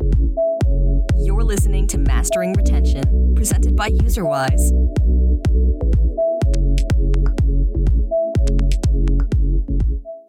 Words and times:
You're 0.00 1.44
listening 1.44 1.86
to 1.88 1.98
Mastering 1.98 2.54
Retention, 2.54 3.34
presented 3.34 3.76
by 3.76 3.90
UserWise. 3.90 4.70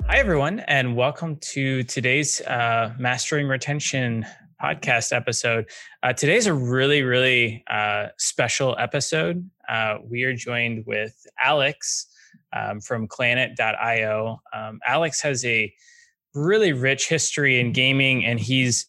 Hi, 0.07 0.17
everyone, 0.17 0.59
and 0.67 0.97
welcome 0.97 1.37
to 1.37 1.83
today's 1.83 2.41
uh, 2.41 2.93
Mastering 2.99 3.47
Retention 3.47 4.25
podcast 4.61 5.15
episode. 5.15 5.69
Uh, 6.03 6.11
today's 6.11 6.47
a 6.47 6.53
really, 6.53 7.03
really 7.03 7.63
uh, 7.69 8.07
special 8.17 8.75
episode. 8.77 9.49
Uh, 9.69 9.99
we 10.03 10.23
are 10.23 10.35
joined 10.35 10.83
with 10.85 11.15
Alex 11.39 12.07
um, 12.51 12.81
from 12.81 13.07
Clanet.io. 13.07 14.41
Um, 14.53 14.79
Alex 14.85 15.21
has 15.21 15.45
a 15.45 15.73
really 16.35 16.73
rich 16.73 17.07
history 17.07 17.57
in 17.61 17.71
gaming, 17.71 18.25
and 18.25 18.37
he's 18.37 18.87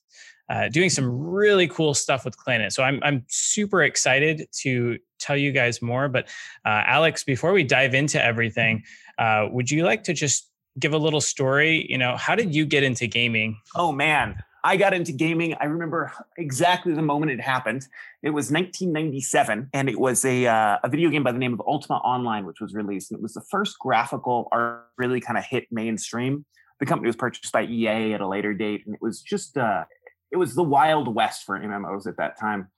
uh, 0.53 0.69
doing 0.69 0.91
some 0.91 1.11
really 1.11 1.67
cool 1.67 1.95
stuff 1.95 2.27
with 2.27 2.37
Clanet. 2.37 2.73
So 2.73 2.83
I'm 2.83 3.01
I'm 3.03 3.25
super 3.29 3.83
excited 3.83 4.47
to 4.61 4.99
tell 5.19 5.37
you 5.37 5.51
guys 5.51 5.81
more. 5.81 6.09
But 6.09 6.27
uh, 6.67 6.83
Alex, 6.87 7.25
before 7.25 7.53
we 7.53 7.65
dive 7.65 7.95
into 7.95 8.23
everything, 8.23 8.83
uh, 9.19 9.47
would 9.51 9.71
you 9.71 9.85
like 9.85 10.05
to 10.05 10.13
just 10.13 10.51
give 10.79 10.93
a 10.93 10.99
little 10.99 11.23
story? 11.23 11.87
You 11.89 11.97
know, 11.97 12.17
how 12.19 12.35
did 12.35 12.55
you 12.55 12.67
get 12.67 12.83
into 12.83 13.07
gaming? 13.07 13.59
Oh 13.75 13.93
man, 13.93 14.37
I 14.63 14.77
got 14.77 14.93
into 14.93 15.13
gaming. 15.13 15.55
I 15.55 15.65
remember 15.65 16.13
exactly 16.37 16.93
the 16.93 17.01
moment 17.01 17.33
it 17.33 17.41
happened. 17.41 17.87
It 18.23 18.31
was 18.31 18.53
1997, 18.53 19.71
and 19.73 19.89
it 19.89 19.99
was 19.99 20.23
a 20.27 20.47
uh, 20.47 20.77
a 20.85 20.89
video 20.91 21.09
game 21.09 21.23
by 21.23 21.33
the 21.33 21.39
name 21.39 21.55
of 21.55 21.63
Ultima 21.67 21.97
Online, 21.97 22.45
which 22.45 22.61
was 22.61 22.75
released, 22.75 23.11
and 23.11 23.19
it 23.19 23.23
was 23.23 23.33
the 23.33 23.45
first 23.51 23.79
graphical 23.79 24.49
art 24.53 24.85
really 24.99 25.21
kind 25.21 25.39
of 25.39 25.47
hit 25.47 25.69
mainstream. 25.71 26.45
The 26.79 26.85
company 26.85 27.07
was 27.07 27.17
purchased 27.17 27.53
by 27.53 27.63
EA 27.63 28.13
at 28.13 28.21
a 28.21 28.29
later 28.29 28.53
date, 28.53 28.83
and 28.85 28.95
it 28.95 29.01
was 29.01 29.23
just 29.23 29.57
uh, 29.57 29.85
it 30.33 30.37
was 30.37 30.55
the 30.55 30.63
wild 30.63 31.15
west 31.15 31.45
for 31.45 31.61
MMOs 31.61 32.07
at 32.07 32.17
that 32.17 32.41
time. 32.41 32.69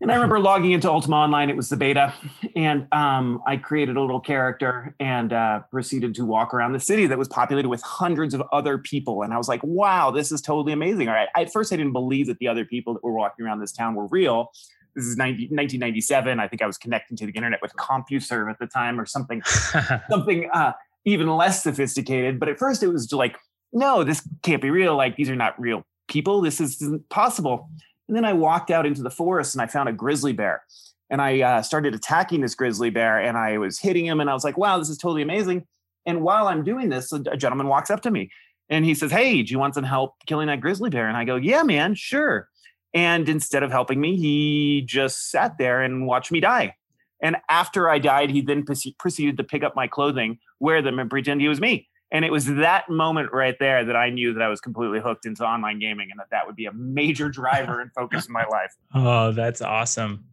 And 0.00 0.10
I 0.10 0.14
remember 0.16 0.40
logging 0.40 0.72
into 0.72 0.90
Ultima 0.90 1.16
Online. 1.16 1.50
It 1.50 1.56
was 1.56 1.68
the 1.68 1.76
beta, 1.76 2.12
and 2.56 2.88
um, 2.92 3.42
I 3.46 3.56
created 3.56 3.96
a 3.96 4.00
little 4.00 4.20
character 4.20 4.94
and 4.98 5.32
uh, 5.32 5.60
proceeded 5.70 6.14
to 6.16 6.24
walk 6.24 6.52
around 6.52 6.72
the 6.72 6.80
city 6.80 7.06
that 7.06 7.18
was 7.18 7.28
populated 7.28 7.68
with 7.68 7.82
hundreds 7.82 8.34
of 8.34 8.42
other 8.52 8.78
people. 8.78 9.22
And 9.22 9.32
I 9.32 9.38
was 9.38 9.48
like, 9.48 9.60
"Wow, 9.62 10.10
this 10.10 10.32
is 10.32 10.40
totally 10.40 10.72
amazing!" 10.72 11.08
All 11.08 11.14
right. 11.14 11.28
At 11.36 11.52
first, 11.52 11.72
I 11.72 11.76
didn't 11.76 11.92
believe 11.92 12.26
that 12.26 12.38
the 12.38 12.48
other 12.48 12.64
people 12.64 12.94
that 12.94 13.04
were 13.04 13.12
walking 13.12 13.44
around 13.44 13.60
this 13.60 13.72
town 13.72 13.94
were 13.94 14.06
real. 14.06 14.50
This 14.94 15.04
is 15.04 15.18
90, 15.18 15.48
1997. 15.48 16.40
I 16.40 16.48
think 16.48 16.62
I 16.62 16.66
was 16.66 16.78
connecting 16.78 17.18
to 17.18 17.26
the 17.26 17.32
internet 17.32 17.60
with 17.60 17.74
CompuServe 17.76 18.50
at 18.50 18.58
the 18.58 18.66
time, 18.66 18.98
or 18.98 19.04
something, 19.04 19.42
something 20.10 20.48
uh, 20.52 20.72
even 21.04 21.28
less 21.28 21.62
sophisticated. 21.62 22.40
But 22.40 22.48
at 22.48 22.58
first, 22.58 22.82
it 22.82 22.88
was 22.88 23.12
like, 23.12 23.36
"No, 23.72 24.04
this 24.04 24.26
can't 24.42 24.62
be 24.62 24.70
real. 24.70 24.96
Like 24.96 25.16
these 25.16 25.28
are 25.28 25.36
not 25.36 25.58
real 25.60 25.84
people. 26.16 26.40
This 26.40 26.60
isn't 26.60 27.08
possible." 27.08 27.68
And 28.08 28.16
then 28.16 28.24
I 28.24 28.32
walked 28.32 28.70
out 28.70 28.86
into 28.86 29.02
the 29.02 29.10
forest 29.10 29.54
and 29.54 29.62
I 29.62 29.66
found 29.66 29.88
a 29.88 29.92
grizzly 29.92 30.32
bear. 30.32 30.62
And 31.10 31.20
I 31.20 31.40
uh, 31.40 31.62
started 31.62 31.94
attacking 31.94 32.40
this 32.40 32.54
grizzly 32.54 32.90
bear 32.90 33.20
and 33.20 33.36
I 33.36 33.58
was 33.58 33.78
hitting 33.78 34.06
him. 34.06 34.20
And 34.20 34.28
I 34.30 34.34
was 34.34 34.44
like, 34.44 34.56
wow, 34.56 34.78
this 34.78 34.88
is 34.88 34.98
totally 34.98 35.22
amazing. 35.22 35.66
And 36.04 36.22
while 36.22 36.48
I'm 36.48 36.64
doing 36.64 36.88
this, 36.88 37.12
a, 37.12 37.22
a 37.30 37.36
gentleman 37.36 37.68
walks 37.68 37.90
up 37.90 38.00
to 38.02 38.10
me 38.10 38.30
and 38.68 38.84
he 38.84 38.94
says, 38.94 39.10
Hey, 39.10 39.42
do 39.42 39.52
you 39.52 39.58
want 39.58 39.74
some 39.74 39.84
help 39.84 40.14
killing 40.26 40.46
that 40.48 40.60
grizzly 40.60 40.90
bear? 40.90 41.08
And 41.08 41.16
I 41.16 41.24
go, 41.24 41.36
Yeah, 41.36 41.62
man, 41.62 41.94
sure. 41.94 42.48
And 42.94 43.28
instead 43.28 43.62
of 43.62 43.70
helping 43.70 44.00
me, 44.00 44.16
he 44.16 44.82
just 44.86 45.30
sat 45.30 45.58
there 45.58 45.82
and 45.82 46.06
watched 46.06 46.32
me 46.32 46.40
die. 46.40 46.74
And 47.20 47.36
after 47.48 47.90
I 47.90 47.98
died, 47.98 48.30
he 48.30 48.40
then 48.40 48.64
proceeded 48.98 49.36
to 49.36 49.44
pick 49.44 49.62
up 49.62 49.74
my 49.74 49.86
clothing, 49.86 50.38
wear 50.60 50.82
them, 50.82 50.98
and 50.98 51.10
pretend 51.10 51.40
he 51.40 51.48
was 51.48 51.60
me. 51.60 51.88
And 52.12 52.24
it 52.24 52.30
was 52.30 52.46
that 52.46 52.88
moment 52.88 53.32
right 53.32 53.56
there 53.58 53.84
that 53.84 53.96
I 53.96 54.10
knew 54.10 54.32
that 54.34 54.42
I 54.42 54.48
was 54.48 54.60
completely 54.60 55.00
hooked 55.00 55.26
into 55.26 55.44
online 55.44 55.80
gaming 55.80 56.10
and 56.10 56.20
that 56.20 56.30
that 56.30 56.46
would 56.46 56.54
be 56.54 56.66
a 56.66 56.72
major 56.72 57.28
driver 57.28 57.80
and 57.80 57.92
focus 57.92 58.26
in 58.26 58.32
my 58.32 58.44
life. 58.50 58.74
Oh, 58.94 59.32
that's 59.32 59.60
awesome. 59.60 60.24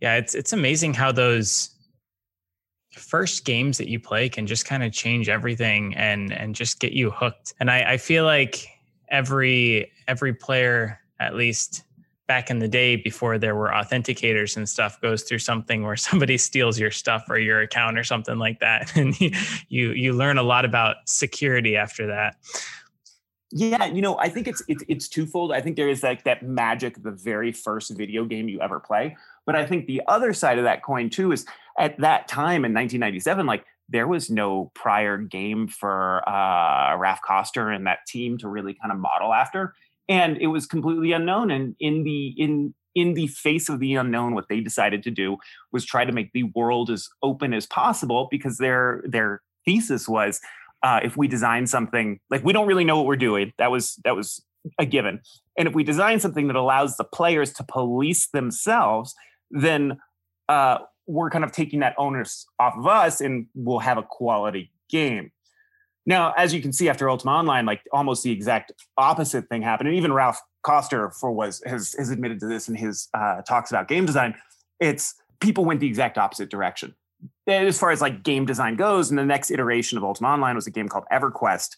Yeah, 0.00 0.16
it's 0.16 0.34
it's 0.34 0.52
amazing 0.52 0.94
how 0.94 1.12
those 1.12 1.70
first 2.92 3.44
games 3.44 3.78
that 3.78 3.88
you 3.88 3.98
play 3.98 4.28
can 4.28 4.46
just 4.46 4.66
kind 4.66 4.82
of 4.82 4.92
change 4.92 5.28
everything 5.28 5.94
and 5.94 6.32
and 6.32 6.54
just 6.54 6.78
get 6.78 6.92
you 6.92 7.10
hooked. 7.10 7.54
And 7.58 7.70
I, 7.70 7.92
I 7.92 7.96
feel 7.96 8.24
like 8.24 8.68
every 9.08 9.90
every 10.06 10.34
player 10.34 11.00
at 11.20 11.34
least 11.34 11.84
back 12.26 12.50
in 12.50 12.58
the 12.58 12.68
day 12.68 12.96
before 12.96 13.38
there 13.38 13.54
were 13.54 13.68
authenticators 13.68 14.56
and 14.56 14.68
stuff 14.68 15.00
goes 15.00 15.22
through 15.22 15.38
something 15.38 15.82
where 15.82 15.96
somebody 16.08 16.38
steals 16.38 16.78
your 16.78 16.90
stuff 16.90 17.24
or 17.28 17.38
your 17.38 17.60
account 17.60 17.98
or 17.98 18.04
something 18.04 18.38
like 18.38 18.60
that. 18.60 18.92
And 19.04 19.18
you 19.20 19.90
you 19.90 20.12
learn 20.12 20.38
a 20.38 20.42
lot 20.42 20.64
about 20.64 20.96
security 21.06 21.76
after 21.76 22.06
that. 22.06 22.36
Yeah 23.50 23.84
you 23.86 24.02
know 24.02 24.18
i 24.18 24.28
think 24.28 24.48
it's 24.48 24.62
it's, 24.68 24.82
it's 24.88 25.08
twofold. 25.08 25.52
I 25.52 25.60
think 25.60 25.76
there 25.76 25.88
is 25.88 26.02
like 26.02 26.24
that 26.24 26.42
magic 26.42 26.96
of 26.96 27.02
the 27.02 27.12
very 27.12 27.52
first 27.52 27.96
video 27.96 28.24
game 28.24 28.48
you 28.48 28.60
ever 28.60 28.80
play. 28.80 29.16
But 29.46 29.56
i 29.56 29.66
think 29.66 29.86
the 29.86 30.02
other 30.08 30.32
side 30.32 30.58
of 30.58 30.64
that 30.64 30.82
coin 30.82 31.10
too 31.10 31.32
is 31.32 31.44
at 31.78 31.98
that 31.98 32.28
time 32.28 32.64
in 32.64 32.72
1997 32.72 33.46
like 33.46 33.64
there 33.88 34.08
was 34.08 34.30
no 34.30 34.70
prior 34.74 35.18
game 35.18 35.68
for 35.68 36.26
uh, 36.26 36.96
Raph 36.96 37.18
Koster 37.26 37.70
and 37.70 37.86
that 37.86 38.06
team 38.06 38.38
to 38.38 38.48
really 38.48 38.74
kind 38.74 38.90
of 38.90 38.98
model 38.98 39.32
after 39.32 39.74
and 40.08 40.36
it 40.38 40.48
was 40.48 40.66
completely 40.66 41.12
unknown 41.12 41.50
and 41.50 41.74
in 41.80 42.04
the 42.04 42.34
in 42.36 42.74
in 42.94 43.14
the 43.14 43.26
face 43.26 43.68
of 43.68 43.80
the 43.80 43.94
unknown 43.94 44.34
what 44.34 44.48
they 44.48 44.60
decided 44.60 45.02
to 45.02 45.10
do 45.10 45.36
was 45.72 45.84
try 45.84 46.04
to 46.04 46.12
make 46.12 46.32
the 46.32 46.44
world 46.54 46.90
as 46.90 47.08
open 47.22 47.52
as 47.52 47.66
possible 47.66 48.28
because 48.30 48.58
their 48.58 49.02
their 49.06 49.42
thesis 49.64 50.08
was 50.08 50.40
uh, 50.82 51.00
if 51.02 51.16
we 51.16 51.26
design 51.26 51.66
something 51.66 52.20
like 52.30 52.44
we 52.44 52.52
don't 52.52 52.66
really 52.66 52.84
know 52.84 52.96
what 52.96 53.06
we're 53.06 53.16
doing. 53.16 53.52
That 53.58 53.70
was 53.70 53.98
that 54.04 54.14
was 54.14 54.44
a 54.78 54.86
given. 54.86 55.20
And 55.58 55.68
if 55.68 55.74
we 55.74 55.84
design 55.84 56.20
something 56.20 56.46
that 56.48 56.56
allows 56.56 56.96
the 56.96 57.04
players 57.04 57.52
to 57.54 57.64
police 57.64 58.28
themselves 58.28 59.14
then 59.50 59.98
uh, 60.48 60.78
we're 61.06 61.30
kind 61.30 61.44
of 61.44 61.52
taking 61.52 61.80
that 61.80 61.94
onus 61.98 62.46
off 62.58 62.74
of 62.76 62.86
us 62.86 63.20
and 63.20 63.46
we'll 63.54 63.78
have 63.78 63.98
a 63.98 64.02
quality 64.02 64.72
game 64.90 65.30
now, 66.06 66.32
as 66.36 66.52
you 66.52 66.60
can 66.60 66.72
see 66.72 66.88
after 66.88 67.08
Ultima 67.08 67.32
Online, 67.32 67.64
like 67.64 67.82
almost 67.92 68.22
the 68.22 68.30
exact 68.30 68.72
opposite 68.96 69.48
thing 69.48 69.62
happened. 69.62 69.88
And 69.88 69.96
even 69.96 70.10
Raph 70.10 70.36
Koster 70.62 71.10
for 71.10 71.32
was 71.32 71.62
has, 71.66 71.94
has 71.94 72.10
admitted 72.10 72.40
to 72.40 72.46
this 72.46 72.68
in 72.68 72.74
his 72.74 73.08
uh, 73.14 73.42
talks 73.42 73.70
about 73.70 73.88
game 73.88 74.06
design. 74.06 74.34
It's 74.80 75.14
people 75.40 75.64
went 75.64 75.80
the 75.80 75.86
exact 75.86 76.18
opposite 76.18 76.50
direction 76.50 76.94
as 77.46 77.78
far 77.78 77.90
as 77.90 78.00
like 78.00 78.22
game 78.22 78.46
design 78.46 78.76
goes. 78.76 79.10
And 79.10 79.18
the 79.18 79.24
next 79.24 79.50
iteration 79.50 79.98
of 79.98 80.04
Ultima 80.04 80.28
Online 80.28 80.54
was 80.54 80.66
a 80.66 80.70
game 80.70 80.88
called 80.88 81.04
EverQuest, 81.12 81.76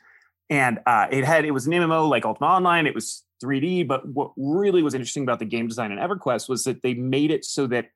and 0.50 0.81
uh, 0.87 1.06
it 1.10 1.25
had 1.25 1.44
it 1.44 1.50
was 1.50 1.66
an 1.66 1.72
MMO 1.72 2.08
like 2.08 2.25
Ultima 2.25 2.48
Online. 2.48 2.87
It 2.87 2.94
was 2.94 3.25
3D, 3.43 3.87
but 3.87 4.08
what 4.08 4.32
really 4.37 4.82
was 4.82 4.94
interesting 4.94 5.22
about 5.22 5.38
the 5.38 5.44
game 5.44 5.69
design 5.69 5.93
in 5.93 5.98
EverQuest 5.98 6.48
was 6.48 6.64
that 6.64 6.82
they 6.82 6.94
made 6.94 7.31
it 7.31 7.44
so 7.44 7.66
that 7.66 7.87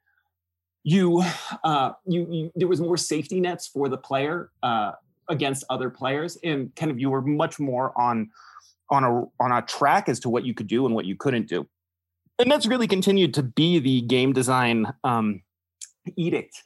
you, 0.83 1.23
uh, 1.65 1.93
you, 2.07 2.27
you 2.31 2.53
there 2.55 2.69
was 2.69 2.81
more 2.81 2.97
safety 2.97 3.41
nets 3.41 3.67
for 3.67 3.89
the 3.89 3.99
player. 3.99 4.51
Uh, 4.63 4.93
against 5.31 5.65
other 5.71 5.89
players 5.89 6.37
and 6.45 6.75
kind 6.77 6.91
of 6.91 6.99
you 6.99 7.09
were 7.09 7.23
much 7.23 7.59
more 7.59 7.99
on 7.99 8.29
on 8.91 9.05
a 9.05 9.43
on 9.43 9.53
a 9.53 9.63
track 9.63 10.09
as 10.09 10.21
to 10.21 10.29
what 10.29 10.45
you 10.45 10.53
could 10.53 10.67
do 10.67 10.85
and 10.85 10.95
what 10.95 11.07
you 11.07 11.17
couldn't 11.17 11.49
do. 11.49 11.67
And 12.39 12.51
that's 12.51 12.67
really 12.67 12.87
continued 12.87 13.35
to 13.35 13.43
be 13.43 13.79
the 13.79 14.01
game 14.03 14.33
design 14.33 14.87
um, 15.05 15.43
edict 16.17 16.63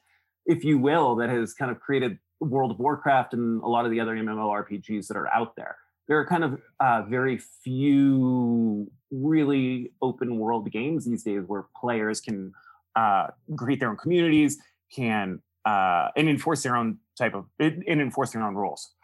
if 0.46 0.64
you 0.64 0.78
will 0.78 1.16
that 1.16 1.30
has 1.30 1.54
kind 1.54 1.70
of 1.70 1.80
created 1.80 2.18
world 2.40 2.70
of 2.70 2.78
warcraft 2.78 3.32
and 3.32 3.62
a 3.62 3.66
lot 3.66 3.84
of 3.84 3.90
the 3.90 4.00
other 4.00 4.14
mmorpgs 4.14 5.06
that 5.06 5.16
are 5.16 5.32
out 5.32 5.56
there. 5.56 5.76
There 6.06 6.18
are 6.18 6.26
kind 6.26 6.44
of 6.44 6.60
uh, 6.80 7.02
very 7.08 7.38
few 7.38 8.90
really 9.10 9.92
open 10.02 10.38
world 10.38 10.70
games 10.70 11.06
these 11.06 11.22
days 11.22 11.44
where 11.46 11.66
players 11.80 12.20
can 12.20 12.52
uh, 12.94 13.28
create 13.56 13.80
their 13.80 13.88
own 13.88 13.96
communities 13.96 14.58
can 14.94 15.40
uh, 15.64 16.08
and 16.16 16.28
enforce 16.28 16.62
their 16.62 16.76
own 16.76 16.98
type 17.16 17.34
of 17.34 17.46
in, 17.58 17.82
enforce 17.86 18.32
their 18.32 18.42
own 18.42 18.54
rules. 18.54 18.94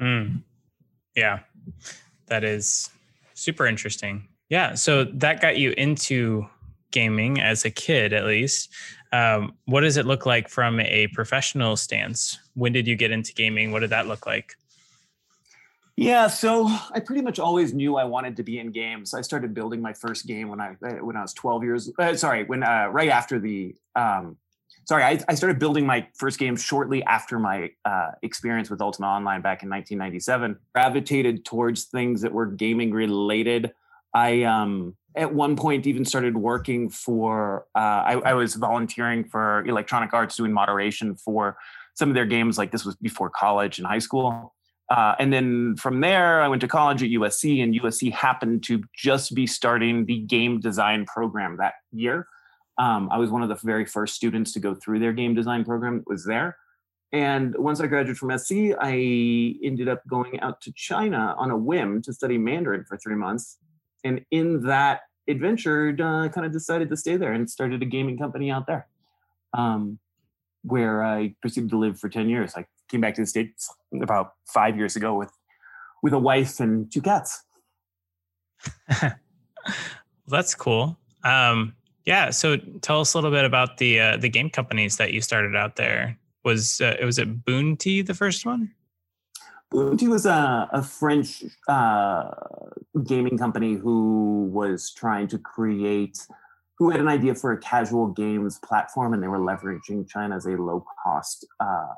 Mm. 0.00 0.42
Yeah, 1.14 1.40
that 2.26 2.44
is 2.44 2.90
super 3.34 3.66
interesting. 3.66 4.28
Yeah, 4.48 4.74
so 4.74 5.04
that 5.04 5.40
got 5.40 5.58
you 5.58 5.74
into 5.76 6.46
gaming 6.90 7.40
as 7.40 7.64
a 7.64 7.70
kid, 7.70 8.12
at 8.12 8.24
least. 8.24 8.70
Um, 9.12 9.54
what 9.66 9.82
does 9.82 9.96
it 9.96 10.06
look 10.06 10.26
like 10.26 10.48
from 10.48 10.80
a 10.80 11.06
professional 11.08 11.76
stance? 11.76 12.38
When 12.54 12.72
did 12.72 12.86
you 12.86 12.96
get 12.96 13.10
into 13.10 13.32
gaming? 13.34 13.72
What 13.72 13.80
did 13.80 13.90
that 13.90 14.06
look 14.06 14.26
like? 14.26 14.54
Yeah, 15.96 16.28
so 16.28 16.68
I 16.94 17.00
pretty 17.00 17.22
much 17.22 17.40
always 17.40 17.74
knew 17.74 17.96
I 17.96 18.04
wanted 18.04 18.36
to 18.36 18.44
be 18.44 18.60
in 18.60 18.70
games. 18.70 19.14
I 19.14 19.20
started 19.20 19.52
building 19.52 19.82
my 19.82 19.92
first 19.92 20.28
game 20.28 20.48
when 20.48 20.60
I 20.60 20.76
when 21.00 21.16
I 21.16 21.22
was 21.22 21.32
12 21.34 21.64
years. 21.64 21.90
Uh, 21.98 22.14
sorry, 22.14 22.44
when 22.44 22.62
uh, 22.62 22.86
right 22.92 23.08
after 23.08 23.40
the 23.40 23.74
um, 23.96 24.36
sorry, 24.88 25.04
I, 25.04 25.20
I, 25.28 25.34
started 25.34 25.58
building 25.58 25.84
my 25.84 26.06
first 26.14 26.38
game 26.38 26.56
shortly 26.56 27.02
after 27.04 27.38
my 27.38 27.70
uh, 27.84 28.12
experience 28.22 28.70
with 28.70 28.80
Ultima 28.80 29.06
Online 29.06 29.42
back 29.42 29.62
in 29.62 29.68
1997. 29.68 30.56
Gravitated 30.74 31.44
towards 31.44 31.84
things 31.84 32.22
that 32.22 32.32
were 32.32 32.46
gaming 32.46 32.90
related. 32.90 33.72
I 34.14 34.44
um, 34.44 34.96
at 35.14 35.32
one 35.34 35.56
point 35.56 35.86
even 35.86 36.04
started 36.04 36.36
working 36.36 36.88
for. 36.88 37.66
Uh, 37.74 37.78
I, 37.78 38.12
I, 38.24 38.34
was 38.34 38.54
volunteering 38.54 39.24
for 39.24 39.64
Electronic 39.66 40.14
Arts, 40.14 40.36
doing 40.36 40.52
moderation 40.52 41.14
for 41.14 41.58
some 41.94 42.08
of 42.08 42.14
their 42.14 42.24
games. 42.24 42.56
Like 42.56 42.72
this 42.72 42.86
was 42.86 42.96
before 42.96 43.28
college 43.28 43.78
and 43.78 43.86
high 43.86 43.98
school. 43.98 44.54
Uh, 44.88 45.14
and 45.18 45.30
then 45.30 45.76
from 45.76 46.00
there, 46.00 46.40
I 46.40 46.48
went 46.48 46.62
to 46.62 46.68
college 46.68 47.02
at 47.02 47.10
USC, 47.10 47.62
and 47.62 47.78
USC 47.78 48.10
happened 48.10 48.62
to 48.64 48.82
just 48.96 49.34
be 49.34 49.46
starting 49.46 50.06
the 50.06 50.20
game 50.20 50.60
design 50.60 51.04
program 51.04 51.58
that 51.58 51.74
year. 51.92 52.26
Um, 52.78 53.08
I 53.10 53.18
was 53.18 53.30
one 53.30 53.42
of 53.42 53.48
the 53.48 53.56
very 53.56 53.84
first 53.84 54.14
students 54.14 54.52
to 54.52 54.60
go 54.60 54.74
through 54.74 55.00
their 55.00 55.12
game 55.12 55.34
design 55.34 55.64
program 55.64 56.04
was 56.06 56.24
there. 56.24 56.56
And 57.12 57.56
once 57.56 57.80
I 57.80 57.86
graduated 57.86 58.18
from 58.18 58.36
SC, 58.38 58.76
I 58.80 59.56
ended 59.64 59.88
up 59.88 60.06
going 60.06 60.38
out 60.40 60.60
to 60.62 60.72
China 60.72 61.34
on 61.38 61.50
a 61.50 61.56
whim 61.56 62.02
to 62.02 62.12
study 62.12 62.36
Mandarin 62.36 62.84
for 62.84 62.98
three 62.98 63.14
months. 63.14 63.58
And 64.04 64.24
in 64.30 64.62
that 64.64 65.00
adventure, 65.26 65.96
uh, 65.98 66.28
kind 66.28 66.46
of 66.46 66.52
decided 66.52 66.90
to 66.90 66.96
stay 66.96 67.16
there 67.16 67.32
and 67.32 67.48
started 67.48 67.82
a 67.82 67.86
gaming 67.86 68.18
company 68.18 68.50
out 68.50 68.66
there, 68.66 68.86
um, 69.54 69.98
where 70.62 71.02
I 71.02 71.34
proceeded 71.40 71.70
to 71.70 71.78
live 71.78 71.98
for 71.98 72.08
10 72.08 72.28
years. 72.28 72.54
I 72.56 72.66
came 72.90 73.00
back 73.00 73.14
to 73.14 73.22
the 73.22 73.26
States 73.26 73.74
about 74.02 74.34
five 74.46 74.76
years 74.76 74.94
ago 74.94 75.14
with, 75.14 75.32
with 76.02 76.12
a 76.12 76.18
wife 76.18 76.60
and 76.60 76.92
two 76.92 77.02
cats. 77.02 77.42
That's 80.28 80.54
cool. 80.54 80.98
Um, 81.24 81.74
yeah. 82.08 82.30
So 82.30 82.56
tell 82.80 83.02
us 83.02 83.12
a 83.12 83.18
little 83.18 83.30
bit 83.30 83.44
about 83.44 83.76
the 83.76 84.00
uh, 84.00 84.16
the 84.16 84.30
game 84.30 84.48
companies 84.48 84.96
that 84.96 85.12
you 85.12 85.20
started 85.20 85.54
out 85.54 85.76
there. 85.76 86.18
Was 86.42 86.80
uh, 86.80 86.96
was 87.04 87.18
it 87.18 87.44
Boonty 87.44 88.04
the 88.04 88.14
first 88.14 88.46
one? 88.46 88.72
Boonty 89.70 90.08
was 90.08 90.24
a, 90.24 90.70
a 90.72 90.82
French 90.82 91.44
uh, 91.68 92.30
gaming 93.04 93.36
company 93.36 93.74
who 93.74 94.48
was 94.50 94.90
trying 94.94 95.28
to 95.28 95.38
create, 95.38 96.18
who 96.78 96.88
had 96.88 97.00
an 97.00 97.08
idea 97.08 97.34
for 97.34 97.52
a 97.52 97.58
casual 97.58 98.06
games 98.06 98.58
platform, 98.64 99.12
and 99.12 99.22
they 99.22 99.28
were 99.28 99.38
leveraging 99.38 100.08
China 100.08 100.34
as 100.34 100.46
a 100.46 100.52
low 100.52 100.82
cost 101.04 101.46
uh, 101.60 101.88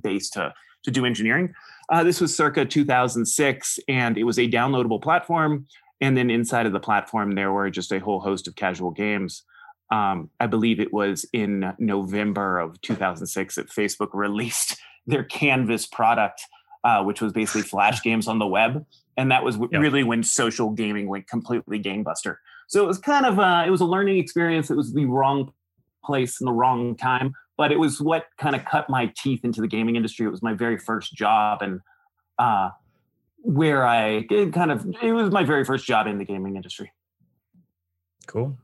base 0.00 0.30
to 0.30 0.54
to 0.84 0.90
do 0.92 1.04
engineering. 1.04 1.52
Uh, 1.88 2.04
this 2.04 2.20
was 2.20 2.36
circa 2.36 2.64
2006, 2.64 3.80
and 3.88 4.16
it 4.16 4.22
was 4.22 4.38
a 4.38 4.48
downloadable 4.48 5.02
platform 5.02 5.66
and 6.02 6.16
then 6.16 6.30
inside 6.30 6.66
of 6.66 6.72
the 6.72 6.80
platform, 6.80 7.36
there 7.36 7.52
were 7.52 7.70
just 7.70 7.92
a 7.92 8.00
whole 8.00 8.20
host 8.20 8.48
of 8.48 8.56
casual 8.56 8.90
games. 8.90 9.44
Um, 9.92 10.30
I 10.40 10.48
believe 10.48 10.80
it 10.80 10.92
was 10.92 11.24
in 11.32 11.72
November 11.78 12.58
of 12.58 12.80
2006 12.80 13.54
that 13.54 13.68
Facebook 13.68 14.08
released 14.12 14.76
their 15.06 15.22
Canvas 15.22 15.86
product, 15.86 16.42
uh, 16.82 17.04
which 17.04 17.20
was 17.20 17.32
basically 17.32 17.62
Flash 17.62 18.00
games 18.02 18.26
on 18.26 18.40
the 18.40 18.46
web. 18.46 18.84
And 19.16 19.30
that 19.30 19.44
was 19.44 19.54
w- 19.54 19.70
yep. 19.72 19.80
really 19.80 20.02
when 20.02 20.24
social 20.24 20.70
gaming 20.70 21.08
went 21.08 21.28
completely 21.28 21.80
gangbuster. 21.80 22.36
So 22.66 22.82
it 22.82 22.86
was 22.86 22.98
kind 22.98 23.24
of 23.24 23.38
a, 23.38 23.64
it 23.64 23.70
was 23.70 23.80
a 23.80 23.86
learning 23.86 24.18
experience. 24.18 24.70
It 24.70 24.76
was 24.76 24.92
the 24.92 25.04
wrong 25.04 25.52
place 26.04 26.40
in 26.40 26.46
the 26.46 26.52
wrong 26.52 26.96
time, 26.96 27.32
but 27.56 27.70
it 27.70 27.78
was 27.78 28.00
what 28.00 28.24
kind 28.38 28.56
of 28.56 28.64
cut 28.64 28.90
my 28.90 29.12
teeth 29.16 29.44
into 29.44 29.60
the 29.60 29.68
gaming 29.68 29.94
industry. 29.94 30.26
It 30.26 30.30
was 30.30 30.42
my 30.42 30.54
very 30.54 30.78
first 30.78 31.14
job, 31.14 31.62
and 31.62 31.80
uh, 32.38 32.70
where 33.42 33.86
I 33.86 34.22
kind 34.52 34.70
of 34.70 34.86
it 35.02 35.12
was 35.12 35.30
my 35.30 35.44
very 35.44 35.64
first 35.64 35.86
job 35.86 36.06
in 36.06 36.18
the 36.18 36.24
gaming 36.24 36.56
industry. 36.56 36.92
Cool. 38.26 38.56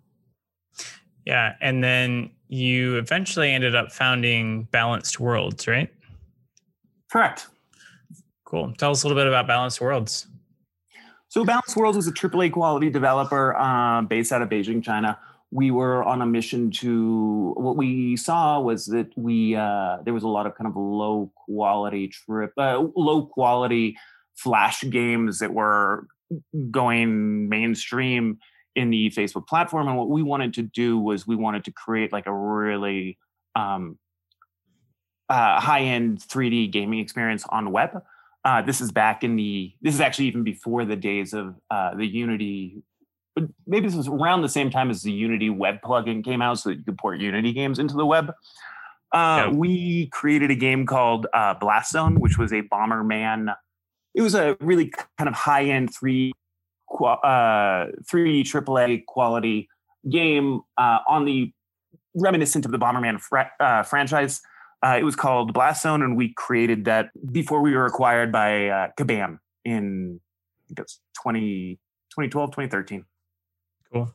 Yeah, 1.27 1.57
and 1.61 1.85
then 1.85 2.31
you 2.49 2.97
eventually 2.97 3.51
ended 3.51 3.75
up 3.75 3.93
founding 3.93 4.65
Balanced 4.71 5.21
Worlds, 5.21 5.69
right? 5.69 5.93
Correct. 7.11 7.49
Cool. 8.45 8.73
Tell 8.79 8.93
us 8.93 9.03
a 9.03 9.07
little 9.07 9.21
bit 9.21 9.27
about 9.27 9.47
Balanced 9.47 9.81
Worlds. 9.81 10.27
So 11.29 11.45
Balanced 11.45 11.77
Worlds 11.77 11.97
was 11.97 12.07
a 12.07 12.13
AAA 12.13 12.53
quality 12.53 12.89
developer 12.89 13.55
uh, 13.57 14.01
based 14.03 14.33
out 14.33 14.41
of 14.41 14.49
Beijing, 14.49 14.83
China. 14.83 15.19
We 15.51 15.71
were 15.71 16.03
on 16.05 16.23
a 16.23 16.27
mission 16.27 16.71
to. 16.73 17.55
What 17.57 17.77
we 17.77 18.17
saw 18.17 18.61
was 18.61 18.87
that 18.87 19.11
we 19.17 19.55
uh, 19.55 19.99
there 20.05 20.15
was 20.15 20.23
a 20.23 20.29
lot 20.29 20.47
of 20.47 20.55
kind 20.55 20.69
of 20.69 20.77
low 20.77 21.31
quality 21.35 22.09
trip, 22.09 22.53
uh, 22.57 22.79
low 22.97 23.27
quality 23.27 23.97
flash 24.39 24.83
games 24.89 25.41
that 25.41 25.53
were 25.53 26.07
going 26.71 27.49
mainstream 27.49 28.39
in 28.75 28.91
the 28.91 29.11
Facebook 29.11 29.47
platform. 29.47 29.89
And 29.89 29.97
what 29.97 30.09
we 30.09 30.23
wanted 30.23 30.55
to 30.55 30.63
do 30.63 30.99
was 30.99 31.27
we 31.27 31.37
wanted 31.37 31.65
to 31.65 31.73
create 31.73 32.13
like 32.13 32.27
a 32.27 32.33
really 32.33 33.19
um, 33.57 33.99
uh, 35.29 35.61
high 35.61 35.83
end 35.83 36.21
3D 36.21 36.71
gaming 36.71 37.01
experience 37.01 37.45
on 37.49 37.73
web. 37.73 38.03
Uh, 38.45 38.63
this 38.63 38.81
is 38.81 38.93
back 38.93 39.25
in 39.25 39.37
the, 39.37 39.75
this 39.83 39.95
is 39.95 40.01
actually 40.01 40.27
even 40.27 40.45
before 40.45 40.85
the 40.85 40.97
days 40.97 41.35
of 41.35 41.57
uh, 41.71 41.95
the 41.95 42.07
Unity. 42.07 42.83
Maybe 43.67 43.87
this 43.87 43.97
was 43.97 44.09
around 44.09 44.43
the 44.43 44.49
same 44.49 44.71
time 44.71 44.91
as 44.91 45.03
the 45.03 45.13
Unity 45.13 45.51
web 45.51 45.81
plugin 45.85 46.25
came 46.25 46.41
out 46.41 46.61
so 46.61 46.69
that 46.69 46.79
you 46.79 46.85
could 46.85 46.99
port 46.99 47.21
Unity 47.21 47.53
games 47.53 47.79
into 47.79 47.95
the 47.95 48.07
web. 48.07 48.33
Uh, 49.13 49.47
yeah. 49.47 49.49
We 49.51 50.07
created 50.09 50.51
a 50.51 50.55
game 50.55 50.87
called 50.87 51.27
uh, 51.33 51.55
Blast 51.55 51.93
Zone, 51.93 52.21
which 52.21 52.39
was 52.39 52.53
a 52.53 52.63
Bomberman 52.63 53.55
it 54.19 54.23
was 54.23 54.35
a 54.35 54.57
really 54.61 54.93
kind 55.17 55.29
of 55.29 55.35
high 55.35 55.67
end 55.67 55.95
three 55.95 56.33
uh, 57.01 57.87
3D 58.11 58.43
AAA 58.43 59.07
quality 59.07 59.69
game 60.11 60.63
uh, 60.77 60.99
on 61.09 61.25
the 61.25 61.53
reminiscent 62.17 62.65
of 62.65 62.73
the 62.73 62.79
Bomberman 62.79 63.21
fra- 63.21 63.53
uh, 63.61 63.85
franchise. 63.85 64.41
Uh, 64.85 64.97
it 64.99 65.05
was 65.05 65.15
called 65.15 65.55
Blast 65.55 65.83
Zone, 65.85 66.03
and 66.03 66.17
we 66.17 66.33
created 66.35 66.85
that 66.87 67.11
before 67.31 67.61
we 67.61 67.77
were 67.77 67.87
acquired 67.87 68.33
by 68.33 68.69
uh, 68.69 68.89
Kabam 68.99 69.39
in 69.65 70.21
I 70.21 70.67
think 70.67 70.81
it's 70.81 71.01
20, 71.23 71.79
2012, 72.11 72.51
2013. 72.51 73.05
Cool. 73.93 74.13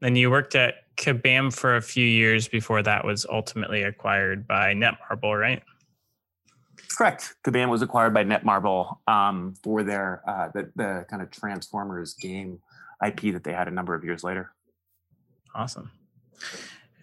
Then 0.00 0.14
you 0.14 0.30
worked 0.30 0.54
at 0.54 0.74
Kabam 0.96 1.54
for 1.54 1.76
a 1.76 1.82
few 1.82 2.04
years 2.04 2.48
before 2.48 2.82
that 2.82 3.06
was 3.06 3.24
ultimately 3.30 3.82
acquired 3.82 4.46
by 4.46 4.74
Netmarble, 4.74 5.40
right? 5.40 5.62
Correct. 6.96 7.34
Kabam 7.44 7.68
was 7.68 7.82
acquired 7.82 8.12
by 8.12 8.24
Netmarble 8.24 8.96
um, 9.06 9.54
for 9.62 9.82
their 9.82 10.22
uh, 10.26 10.48
the, 10.52 10.70
the 10.74 11.06
kind 11.08 11.22
of 11.22 11.30
Transformers 11.30 12.14
game 12.14 12.60
IP 13.04 13.32
that 13.32 13.44
they 13.44 13.52
had 13.52 13.68
a 13.68 13.70
number 13.70 13.94
of 13.94 14.04
years 14.04 14.24
later. 14.24 14.52
Awesome. 15.54 15.90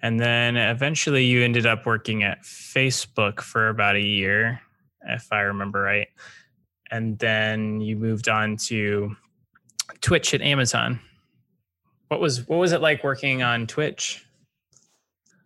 And 0.01 0.19
then 0.19 0.57
eventually 0.57 1.25
you 1.25 1.43
ended 1.43 1.65
up 1.65 1.85
working 1.85 2.23
at 2.23 2.43
Facebook 2.43 3.41
for 3.41 3.69
about 3.69 3.95
a 3.95 4.01
year, 4.01 4.61
if 5.07 5.31
I 5.31 5.41
remember 5.41 5.81
right. 5.81 6.07
And 6.91 7.17
then 7.19 7.81
you 7.81 7.95
moved 7.95 8.29
on 8.29 8.57
to 8.67 9.15
Twitch 10.01 10.33
at 10.33 10.41
Amazon. 10.41 10.99
What 12.09 12.21
was 12.21 12.47
what 12.47 12.57
was 12.57 12.71
it 12.71 12.81
like 12.81 13.03
working 13.03 13.41
on 13.41 13.67
Twitch? 13.67 14.25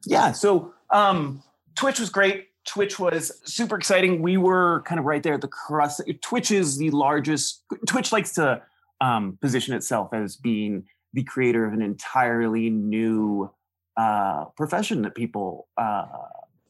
Yeah, 0.05 0.31
so 0.31 0.73
um, 0.91 1.41
Twitch 1.75 1.99
was 1.99 2.09
great. 2.09 2.50
Twitch 2.65 2.99
was 2.99 3.41
super 3.43 3.75
exciting. 3.75 4.21
We 4.21 4.37
were 4.37 4.83
kind 4.85 4.99
of 4.99 5.05
right 5.05 5.23
there 5.23 5.33
at 5.33 5.41
the 5.41 5.47
cross. 5.47 5.99
Twitch 6.21 6.51
is 6.51 6.77
the 6.77 6.91
largest. 6.91 7.63
Twitch 7.87 8.11
likes 8.11 8.33
to 8.33 8.61
um, 9.01 9.37
position 9.41 9.73
itself 9.73 10.13
as 10.13 10.35
being 10.35 10.85
the 11.13 11.23
creator 11.23 11.65
of 11.65 11.73
an 11.73 11.81
entirely 11.81 12.69
new 12.69 13.51
uh, 13.97 14.45
profession 14.55 15.01
that 15.01 15.15
people 15.15 15.67
uh, 15.77 16.05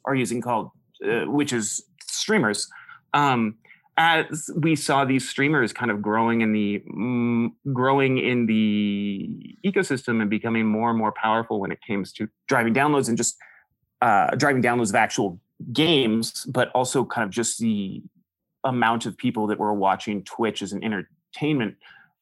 are 0.05 0.15
using 0.15 0.41
called, 0.41 0.71
uh, 1.05 1.25
which 1.25 1.53
is 1.53 1.83
streamers. 2.07 2.69
Um, 3.13 3.57
as 3.97 4.49
we 4.55 4.75
saw 4.75 5.05
these 5.05 5.27
streamers 5.27 5.73
kind 5.73 5.91
of 5.91 6.01
growing 6.01 6.41
in 6.41 6.53
the 6.53 6.81
mm, 6.91 7.49
growing 7.73 8.17
in 8.17 8.45
the 8.45 9.57
ecosystem 9.65 10.21
and 10.21 10.29
becoming 10.29 10.65
more 10.65 10.89
and 10.89 10.97
more 10.97 11.11
powerful 11.11 11.59
when 11.59 11.71
it 11.71 11.79
comes 11.85 12.13
to 12.13 12.27
driving 12.47 12.73
downloads 12.73 13.09
and 13.09 13.17
just 13.17 13.35
uh, 14.01 14.33
driving 14.35 14.63
downloads 14.63 14.89
of 14.89 14.95
actual 14.95 15.39
games, 15.71 16.45
but 16.45 16.69
also 16.69 17.05
kind 17.05 17.25
of 17.25 17.31
just 17.31 17.59
the 17.59 18.01
amount 18.63 19.05
of 19.05 19.17
people 19.17 19.47
that 19.47 19.59
were 19.59 19.73
watching 19.73 20.23
Twitch 20.23 20.61
as 20.61 20.73
an 20.73 20.83
entertainment 20.83 21.75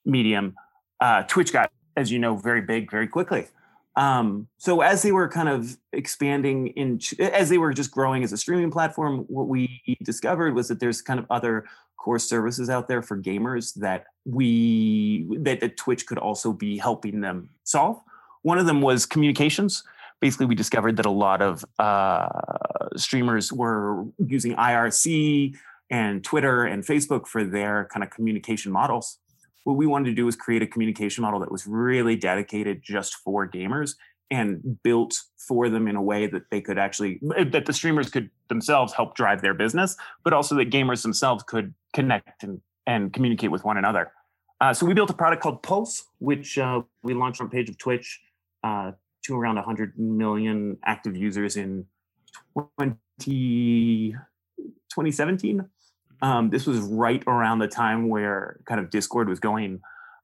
medium. 0.05 0.55
Uh, 0.99 1.23
Twitch 1.23 1.51
got, 1.51 1.71
as 1.97 2.11
you 2.11 2.19
know, 2.19 2.35
very 2.35 2.61
big 2.61 2.89
very 2.89 3.07
quickly. 3.07 3.47
Um, 3.95 4.47
so 4.57 4.81
as 4.81 5.01
they 5.01 5.11
were 5.11 5.27
kind 5.27 5.49
of 5.49 5.77
expanding 5.91 6.67
in, 6.67 7.01
as 7.19 7.49
they 7.49 7.57
were 7.57 7.73
just 7.73 7.91
growing 7.91 8.23
as 8.23 8.31
a 8.31 8.37
streaming 8.37 8.71
platform, 8.71 9.25
what 9.27 9.47
we 9.47 9.81
discovered 10.03 10.55
was 10.55 10.69
that 10.69 10.79
there's 10.79 11.01
kind 11.01 11.19
of 11.19 11.25
other 11.29 11.65
core 11.97 12.19
services 12.19 12.69
out 12.69 12.87
there 12.87 13.01
for 13.01 13.17
gamers 13.17 13.73
that 13.75 14.05
we 14.25 15.27
that, 15.39 15.59
that 15.59 15.75
Twitch 15.75 16.05
could 16.05 16.17
also 16.17 16.53
be 16.53 16.77
helping 16.77 17.19
them 17.19 17.49
solve. 17.65 17.99
One 18.41 18.57
of 18.57 18.65
them 18.65 18.81
was 18.81 19.05
communications 19.05 19.83
basically 20.19 20.45
we 20.45 20.55
discovered 20.55 20.97
that 20.97 21.05
a 21.05 21.11
lot 21.11 21.41
of 21.41 21.63
uh, 21.77 22.27
streamers 22.95 23.51
were 23.51 24.05
using 24.25 24.55
IRC 24.55 25.55
and 25.89 26.23
Twitter 26.23 26.65
and 26.65 26.83
Facebook 26.83 27.27
for 27.27 27.43
their 27.43 27.87
kind 27.91 28.03
of 28.03 28.09
communication 28.09 28.71
models. 28.71 29.19
What 29.63 29.75
we 29.75 29.87
wanted 29.87 30.05
to 30.09 30.15
do 30.15 30.25
was 30.25 30.35
create 30.35 30.61
a 30.61 30.67
communication 30.67 31.21
model 31.21 31.39
that 31.39 31.51
was 31.51 31.67
really 31.67 32.15
dedicated 32.15 32.81
just 32.83 33.15
for 33.15 33.49
gamers 33.49 33.95
and 34.31 34.77
built 34.83 35.17
for 35.37 35.69
them 35.69 35.87
in 35.87 35.95
a 35.95 36.01
way 36.01 36.27
that 36.27 36.43
they 36.51 36.61
could 36.61 36.77
actually 36.77 37.19
that 37.51 37.65
the 37.65 37.73
streamers 37.73 38.09
could 38.09 38.29
themselves 38.47 38.93
help 38.93 39.15
drive 39.15 39.41
their 39.41 39.53
business, 39.53 39.95
but 40.23 40.33
also 40.33 40.55
that 40.55 40.69
gamers 40.69 41.01
themselves 41.01 41.43
could 41.43 41.73
connect 41.93 42.43
and, 42.43 42.61
and 42.85 43.11
communicate 43.13 43.51
with 43.51 43.63
one 43.63 43.77
another. 43.77 44.11
Uh, 44.61 44.73
so 44.73 44.85
we 44.85 44.93
built 44.93 45.09
a 45.09 45.13
product 45.13 45.41
called 45.41 45.63
Pulse, 45.63 46.03
which 46.19 46.57
uh, 46.57 46.81
we 47.01 47.13
launched 47.13 47.41
on 47.41 47.49
page 47.49 47.69
of 47.69 47.77
Twitch 47.77 48.19
uh, 48.63 48.91
to 49.29 49.39
around 49.39 49.55
100 49.55 49.97
million 49.97 50.77
active 50.85 51.15
users 51.15 51.55
in 51.55 51.85
20, 52.77 54.11
2017. 54.89 55.69
Um, 56.21 56.49
this 56.49 56.67
was 56.67 56.79
right 56.79 57.23
around 57.27 57.59
the 57.59 57.67
time 57.67 58.09
where 58.09 58.59
kind 58.65 58.79
of 58.79 58.89
Discord 58.89 59.29
was 59.29 59.39
going, 59.39 59.79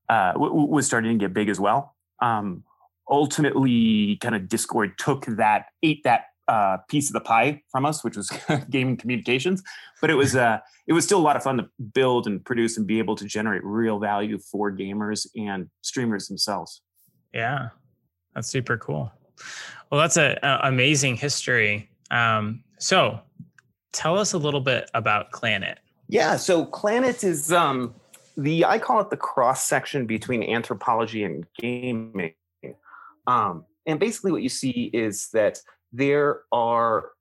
uh, 0.10 0.34
w- 0.34 0.54
was 0.54 0.86
starting 0.86 1.18
to 1.18 1.24
get 1.24 1.34
big 1.34 1.48
as 1.50 1.60
well. 1.60 1.96
Um, 2.22 2.64
ultimately, 3.10 4.18
kind 4.22 4.36
of 4.36 4.50
Discord 4.50 4.98
took 4.98 5.26
that, 5.38 5.68
ate 5.84 6.04
that 6.04 6.26
uh, 6.48 6.78
piece 6.90 7.10
of 7.10 7.14
the 7.14 7.22
pie 7.22 7.62
from 7.72 7.86
us, 7.86 8.04
which 8.04 8.18
was 8.18 8.30
gaming 8.70 8.98
communications. 8.98 9.64
But 10.02 10.10
it 10.10 10.16
was 10.16 10.36
uh, 10.36 10.60
it 10.88 10.94
was 10.94 11.06
still 11.06 11.20
a 11.20 11.24
lot 11.24 11.36
of 11.36 11.44
fun 11.44 11.58
to 11.58 11.70
build 11.94 12.28
and 12.28 12.44
produce 12.44 12.78
and 12.78 12.86
be 12.86 13.00
able 13.00 13.16
to 13.16 13.26
generate 13.26 13.64
real 13.64 14.00
value 14.00 14.38
for 14.40 14.72
gamers 14.72 15.28
and 15.36 15.70
streamers 15.82 16.28
themselves. 16.28 16.82
Yeah, 17.34 17.70
that's 18.36 18.50
super 18.50 18.78
cool. 18.78 19.12
Well, 19.90 20.00
that's 20.00 20.18
an 20.18 20.38
amazing 20.44 21.16
history. 21.16 21.90
Um, 22.12 22.64
so, 22.78 23.20
tell 23.92 24.20
us 24.20 24.34
a 24.34 24.38
little 24.38 24.62
bit 24.62 24.90
about 24.94 25.32
Clanet. 25.32 25.80
Yeah, 26.08 26.36
so 26.36 26.66
Clanet 26.66 27.24
is 27.24 27.52
um, 27.52 27.96
the 28.38 28.66
I 28.66 28.78
call 28.78 29.00
it 29.02 29.10
the 29.10 29.18
cross 29.18 29.64
section 29.64 30.06
between 30.06 30.44
anthropology 30.44 31.24
and 31.24 31.46
gaming. 31.58 32.34
Um, 33.28 33.66
and 33.86 34.00
basically, 34.00 34.32
what 34.32 34.44
you 34.44 34.50
see 34.50 34.92
is 34.94 35.30
that 35.32 35.60
there 35.92 36.42
are 36.52 37.12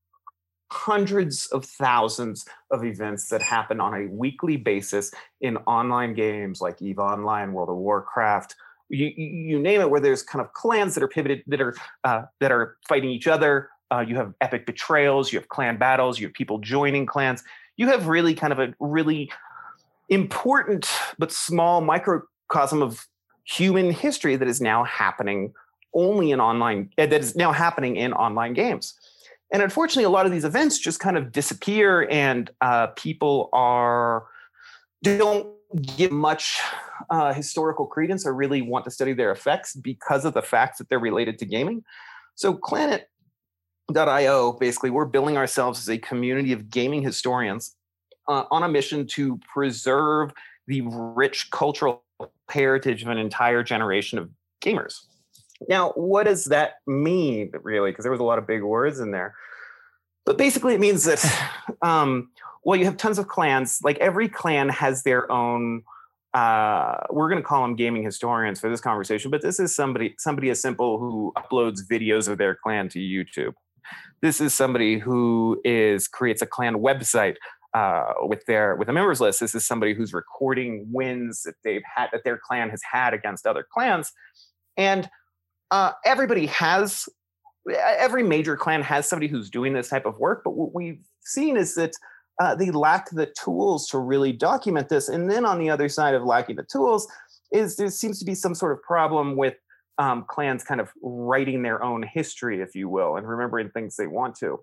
hundreds 0.71 1.47
of 1.47 1.65
thousands 1.65 2.45
of 2.71 2.85
events 2.85 3.29
that 3.29 3.41
happen 3.41 3.81
on 3.81 3.95
a 3.95 4.07
weekly 4.09 4.57
basis 4.57 5.13
in 5.41 5.57
online 5.59 6.15
games 6.15 6.61
like 6.61 6.83
EVE 6.83 6.99
Online, 6.99 7.53
World 7.53 7.69
of 7.69 7.77
Warcraft, 7.77 8.57
you, 8.95 9.25
you 9.25 9.59
name 9.59 9.81
it, 9.81 9.91
where 9.91 10.01
there's 10.01 10.23
kind 10.23 10.45
of 10.45 10.53
clans 10.53 10.95
that 10.95 11.03
are 11.03 11.09
pivoted 11.09 11.43
that 11.47 11.61
are 11.61 11.75
uh, 12.05 12.23
that 12.41 12.53
are 12.53 12.77
fighting 12.89 13.11
each 13.11 13.27
other. 13.27 13.71
Uh, 13.93 14.01
you 14.01 14.17
have 14.17 14.33
epic 14.41 14.67
betrayals, 14.67 15.33
you 15.33 15.39
have 15.39 15.49
clan 15.49 15.77
battles, 15.77 16.19
you 16.19 16.27
have 16.27 16.35
people 16.35 16.59
joining 16.59 17.07
clans. 17.07 17.43
You 17.77 17.89
have 17.89 18.07
really 18.07 18.35
kind 18.35 18.53
of 18.53 18.59
a 18.59 18.75
really 18.81 19.31
important 20.09 20.89
but 21.19 21.33
small 21.33 21.81
microcosm 21.81 22.83
of 22.83 23.07
human 23.45 23.91
history 23.91 24.37
that 24.37 24.49
is 24.49 24.61
now 24.61 24.85
happening 24.85 25.53
only 25.95 26.31
in 26.31 26.41
online 26.41 26.91
uh, 26.99 27.07
that 27.07 27.21
is 27.21 27.37
now 27.37 27.53
happening 27.53 27.97
in 27.97 28.13
online 28.13 28.53
games 28.53 28.95
and 29.53 29.63
unfortunately 29.63 30.05
a 30.05 30.11
lot 30.11 30.27
of 30.27 30.33
these 30.33 30.45
events 30.45 30.79
just 30.79 30.99
kind 30.99 31.17
of 31.17 31.31
disappear 31.31 32.09
and 32.11 32.51
uh, 32.61 32.89
people 32.89 33.49
are 33.53 34.25
don't 35.03 35.47
give 35.97 36.11
much 36.11 36.61
uh, 37.11 37.33
historical 37.33 37.87
credence 37.87 38.27
or 38.27 38.35
really 38.35 38.63
want 38.63 38.85
to 38.85 38.91
study 38.91 39.13
their 39.13 39.33
effects 39.33 39.75
because 39.75 40.25
of 40.25 40.35
the 40.35 40.43
facts 40.43 40.79
that 40.79 40.89
they're 40.89 40.99
related 40.99 41.39
to 41.39 41.47
gaming 41.47 41.83
so 42.35 42.55
Clanet.io 42.55 44.53
basically 44.55 44.91
we're 44.91 45.05
building 45.05 45.37
ourselves 45.37 45.81
as 45.81 45.89
a 45.89 45.99
community 45.99 46.53
of 46.53 46.71
gaming 46.71 47.03
historians 47.03 47.77
uh, 48.29 48.45
on 48.51 48.63
a 48.63 48.69
mission 48.69 49.07
to 49.07 49.39
preserve 49.53 50.33
the 50.67 50.83
rich 50.83 51.51
cultural 51.51 52.03
heritage 52.49 53.03
of 53.03 53.09
an 53.09 53.19
entire 53.19 53.63
generation 53.63 54.19
of 54.19 54.31
gamers 54.65 55.01
now, 55.69 55.91
what 55.91 56.25
does 56.25 56.47
that 56.47 56.75
mean, 56.87 57.53
really? 57.63 57.91
Because 57.91 58.05
there 58.05 58.13
was 58.13 58.21
a 58.21 58.25
lot 58.25 58.39
of 58.39 58.47
big 58.47 58.63
words 58.63 59.01
in 59.01 59.11
there. 59.11 59.35
But 60.27 60.39
basically, 60.39 60.75
it 60.75 60.81
means 60.81 61.05
that, 61.05 61.25
um, 61.83 62.31
well, 62.65 62.79
you 62.79 62.85
have 62.85 62.97
tons 62.97 63.19
of 63.19 63.29
clans. 63.29 63.81
Like 63.83 63.99
every 63.99 64.29
clan 64.29 64.69
has 64.71 65.03
their 65.03 65.31
own. 65.31 65.83
Uh, 66.35 66.97
we're 67.11 67.29
going 67.29 67.41
to 67.41 67.47
call 67.47 67.63
them 67.63 67.77
gaming 67.77 68.03
historians 68.03 68.59
for 68.59 68.69
this 68.69 68.81
conversation, 68.81 69.31
but 69.31 69.41
this 69.41 69.61
is 69.61 69.75
somebody 69.75 70.17
somebody 70.19 70.51
as 70.51 70.61
simple 70.61 70.99
who 70.99 71.33
uploads 71.37 71.81
videos 71.89 72.29
of 72.29 72.39
their 72.39 72.57
clan 72.57 72.89
to 72.89 72.99
YouTube. 72.99 73.53
This 74.21 74.41
is 74.41 74.53
somebody 74.53 74.99
who 74.99 75.61
is 75.65 76.09
creates 76.09 76.43
a 76.43 76.47
clan 76.47 76.75
website 76.75 77.37
uh, 77.73 78.15
with 78.23 78.45
their 78.47 78.75
with 78.75 78.89
a 78.89 78.93
members 78.93 79.21
list. 79.21 79.39
This 79.39 79.55
is 79.55 79.65
somebody 79.65 79.95
who's 79.95 80.13
recording 80.13 80.89
wins 80.93 81.43
that 81.45 81.55
they've 81.63 81.83
had 81.95 82.09
that 82.11 82.25
their 82.25 82.41
clan 82.45 82.69
has 82.69 82.83
had 82.91 83.15
against 83.15 83.47
other 83.47 83.65
clans, 83.73 84.13
and 84.77 85.09
uh, 85.71 85.93
everybody 86.05 86.47
has 86.47 87.09
every 87.73 88.23
major 88.23 88.57
clan 88.57 88.83
has 88.83 89.09
somebody 89.09 89.29
who's 89.29 89.49
doing 89.49 89.73
this 89.73 89.89
type 89.89 90.05
of 90.05 90.19
work 90.19 90.43
but 90.45 90.51
what 90.51 90.75
we've 90.75 91.01
seen 91.25 91.57
is 91.57 91.75
that 91.75 91.93
uh, 92.41 92.55
they 92.55 92.71
lack 92.71 93.11
the 93.11 93.27
tools 93.39 93.89
to 93.89 93.99
really 93.99 94.33
document 94.33 94.89
this 94.89 95.09
and 95.09 95.31
then 95.31 95.45
on 95.45 95.59
the 95.59 95.71
other 95.71 95.89
side 95.89 96.15
of 96.15 96.23
lacking 96.23 96.57
the 96.57 96.65
tools 96.65 97.07
is 97.53 97.77
there 97.77 97.91
seems 97.91 98.19
to 98.19 98.25
be 98.25 98.35
some 98.35 98.55
sort 98.55 98.73
of 98.73 98.83
problem 98.83 99.37
with 99.37 99.55
um, 99.99 100.25
clans 100.29 100.65
kind 100.65 100.81
of 100.81 100.91
writing 101.03 101.63
their 101.63 101.83
own 101.83 102.03
history 102.03 102.61
if 102.61 102.75
you 102.75 102.89
will 102.89 103.17
and 103.17 103.29
remembering 103.29 103.71
things 103.71 103.97
they 103.97 104.07
want 104.07 104.35
to 104.35 104.61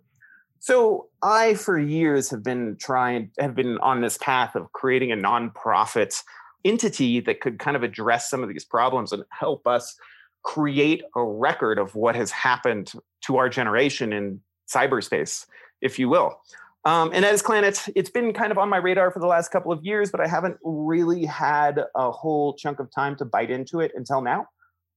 so 0.60 1.08
i 1.22 1.54
for 1.54 1.80
years 1.80 2.30
have 2.30 2.44
been 2.44 2.76
trying 2.80 3.32
have 3.40 3.56
been 3.56 3.78
on 3.78 4.02
this 4.02 4.18
path 4.18 4.56
of 4.56 4.72
creating 4.74 5.12
a 5.12 5.16
nonprofit 5.16 6.22
entity 6.66 7.20
that 7.20 7.42
could 7.42 7.60
kind 7.60 7.76
of 7.76 7.84
address 7.84 8.30
some 8.30 8.44
of 8.44 8.50
these 8.50 8.66
problems 8.66 9.12
and 9.12 9.24
help 9.32 9.66
us 9.68 9.96
create 10.44 11.04
a 11.16 11.24
record 11.24 11.78
of 11.78 11.96
what 11.96 12.16
has 12.16 12.32
happened 12.32 12.94
to 13.22 13.38
our 13.38 13.50
generation 13.50 14.12
in 14.14 14.40
cyberspace, 14.70 15.46
if 15.82 16.00
you 16.00 16.10
will. 16.10 16.40
Um, 16.84 17.12
and 17.14 17.24
as 17.24 17.42
Clan, 17.42 17.64
it's, 17.64 17.90
it's 17.96 18.10
been 18.10 18.34
kind 18.34 18.52
of 18.52 18.58
on 18.58 18.68
my 18.70 18.78
radar 18.78 19.12
for 19.12 19.20
the 19.20 19.28
last 19.28 19.52
couple 19.52 19.72
of 19.72 19.84
years, 19.84 20.10
but 20.10 20.20
I 20.20 20.28
haven't 20.28 20.58
really 20.64 21.26
had 21.26 21.84
a 21.96 22.12
whole 22.12 22.56
chunk 22.56 22.80
of 22.80 22.90
time 22.94 23.16
to 23.18 23.26
bite 23.26 23.52
into 23.52 23.80
it 23.82 23.92
until 23.96 24.22
now. 24.22 24.48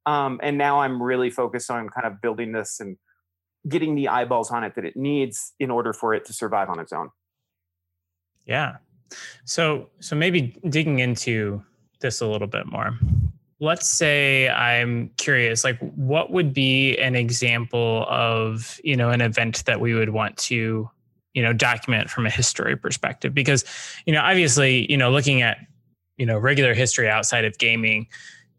Um, 0.07 0.41
and 0.43 0.57
now 0.57 0.81
I'm 0.81 1.03
really 1.03 1.31
focused 1.31 1.71
on 1.71 1.89
kind 1.89 2.07
of 2.07 2.21
building 2.21 2.53
this 2.53 2.81
and 2.81 2.97
getting 3.69 3.95
the 3.95 4.09
eyeballs 4.09 4.51
on 4.51 4.65
it 4.65 4.75
that 4.77 4.85
it 4.85 4.97
needs 4.97 5.53
in 5.59 5.71
order 5.71 5.93
for 5.93 6.15
it 6.15 6.25
to 6.27 6.33
survive 6.33 6.69
on 6.69 6.79
its 6.79 6.93
own. 6.93 7.11
Yeah. 8.47 8.77
So 9.45 9.91
so 10.01 10.17
maybe 10.17 10.59
digging 10.69 10.99
into 10.99 11.63
this 12.01 12.21
a 12.21 12.27
little 12.27 12.49
bit 12.49 12.67
more 12.67 12.99
let's 13.61 13.89
say 13.89 14.49
i'm 14.51 15.09
curious 15.17 15.65
like 15.65 15.79
what 15.95 16.31
would 16.31 16.53
be 16.53 16.99
an 16.99 17.15
example 17.15 18.05
of 18.09 18.81
you 18.85 18.97
know 18.97 19.11
an 19.11 19.21
event 19.21 19.65
that 19.65 19.81
we 19.81 19.95
would 19.95 20.11
want 20.11 20.37
to 20.37 20.91
you 21.35 21.43
know 21.43 21.53
document 21.53 22.09
from 22.09 22.27
a 22.27 22.31
history 22.31 22.77
perspective 22.77 23.35
because 23.35 23.65
you 24.07 24.13
know 24.13 24.21
obviously 24.21 24.91
you 24.91 24.97
know 24.97 25.11
looking 25.11 25.43
at 25.43 25.59
you 26.17 26.27
know 26.27 26.39
regular 26.39 26.75
history 26.75 27.09
outside 27.09 27.45
of 27.45 27.59
gaming 27.59 28.07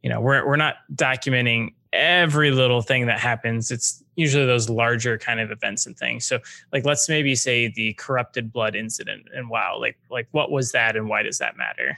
you 0.04 0.10
know 0.10 0.22
we're 0.22 0.46
we're 0.46 0.56
not 0.56 0.76
documenting 0.94 1.72
every 1.96 2.52
little 2.52 2.82
thing 2.82 3.08
that 3.08 3.20
happens. 3.20 3.72
It's 3.72 4.04
usually 4.16 4.46
those 4.46 4.70
larger 4.70 5.18
kind 5.18 5.40
of 5.40 5.50
events 5.50 5.86
and 5.86 5.98
things. 5.98 6.26
So 6.26 6.40
like 6.72 6.86
let's 6.86 7.10
maybe 7.10 7.36
say 7.36 7.70
the 7.70 7.94
corrupted 7.94 8.52
blood 8.52 8.76
incident 8.76 9.28
and 9.34 9.50
wow 9.50 9.78
like 9.80 9.98
like 10.12 10.28
what 10.32 10.52
was 10.52 10.72
that 10.74 10.96
and 10.96 11.10
why 11.10 11.24
does 11.24 11.38
that 11.40 11.58
matter? 11.58 11.98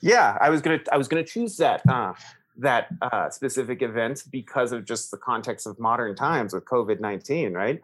Yeah, 0.00 0.38
I 0.40 0.50
was 0.50 0.62
gonna 0.62 0.80
I 0.90 0.96
was 0.96 1.08
gonna 1.08 1.24
choose 1.24 1.56
that 1.56 1.82
uh, 1.88 2.14
that 2.58 2.88
uh, 3.02 3.28
specific 3.30 3.82
event 3.82 4.24
because 4.30 4.72
of 4.72 4.84
just 4.84 5.10
the 5.10 5.16
context 5.16 5.66
of 5.66 5.78
modern 5.78 6.14
times 6.14 6.54
with 6.54 6.64
COVID 6.64 7.00
nineteen. 7.00 7.52
Right, 7.52 7.80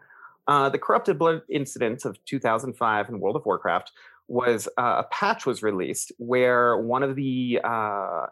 uh, 0.47 0.69
the 0.69 0.77
corrupted 0.77 1.17
blood 1.17 1.41
incident 1.49 2.05
of 2.05 2.23
2005 2.25 3.09
in 3.09 3.19
World 3.19 3.35
of 3.35 3.45
Warcraft 3.45 3.91
was 4.27 4.67
uh, 4.77 5.03
a 5.03 5.03
patch 5.11 5.45
was 5.45 5.63
released 5.63 6.11
where 6.17 6.77
one 6.77 7.03
of 7.03 7.15
the 7.15 7.59
uh, 7.63 8.25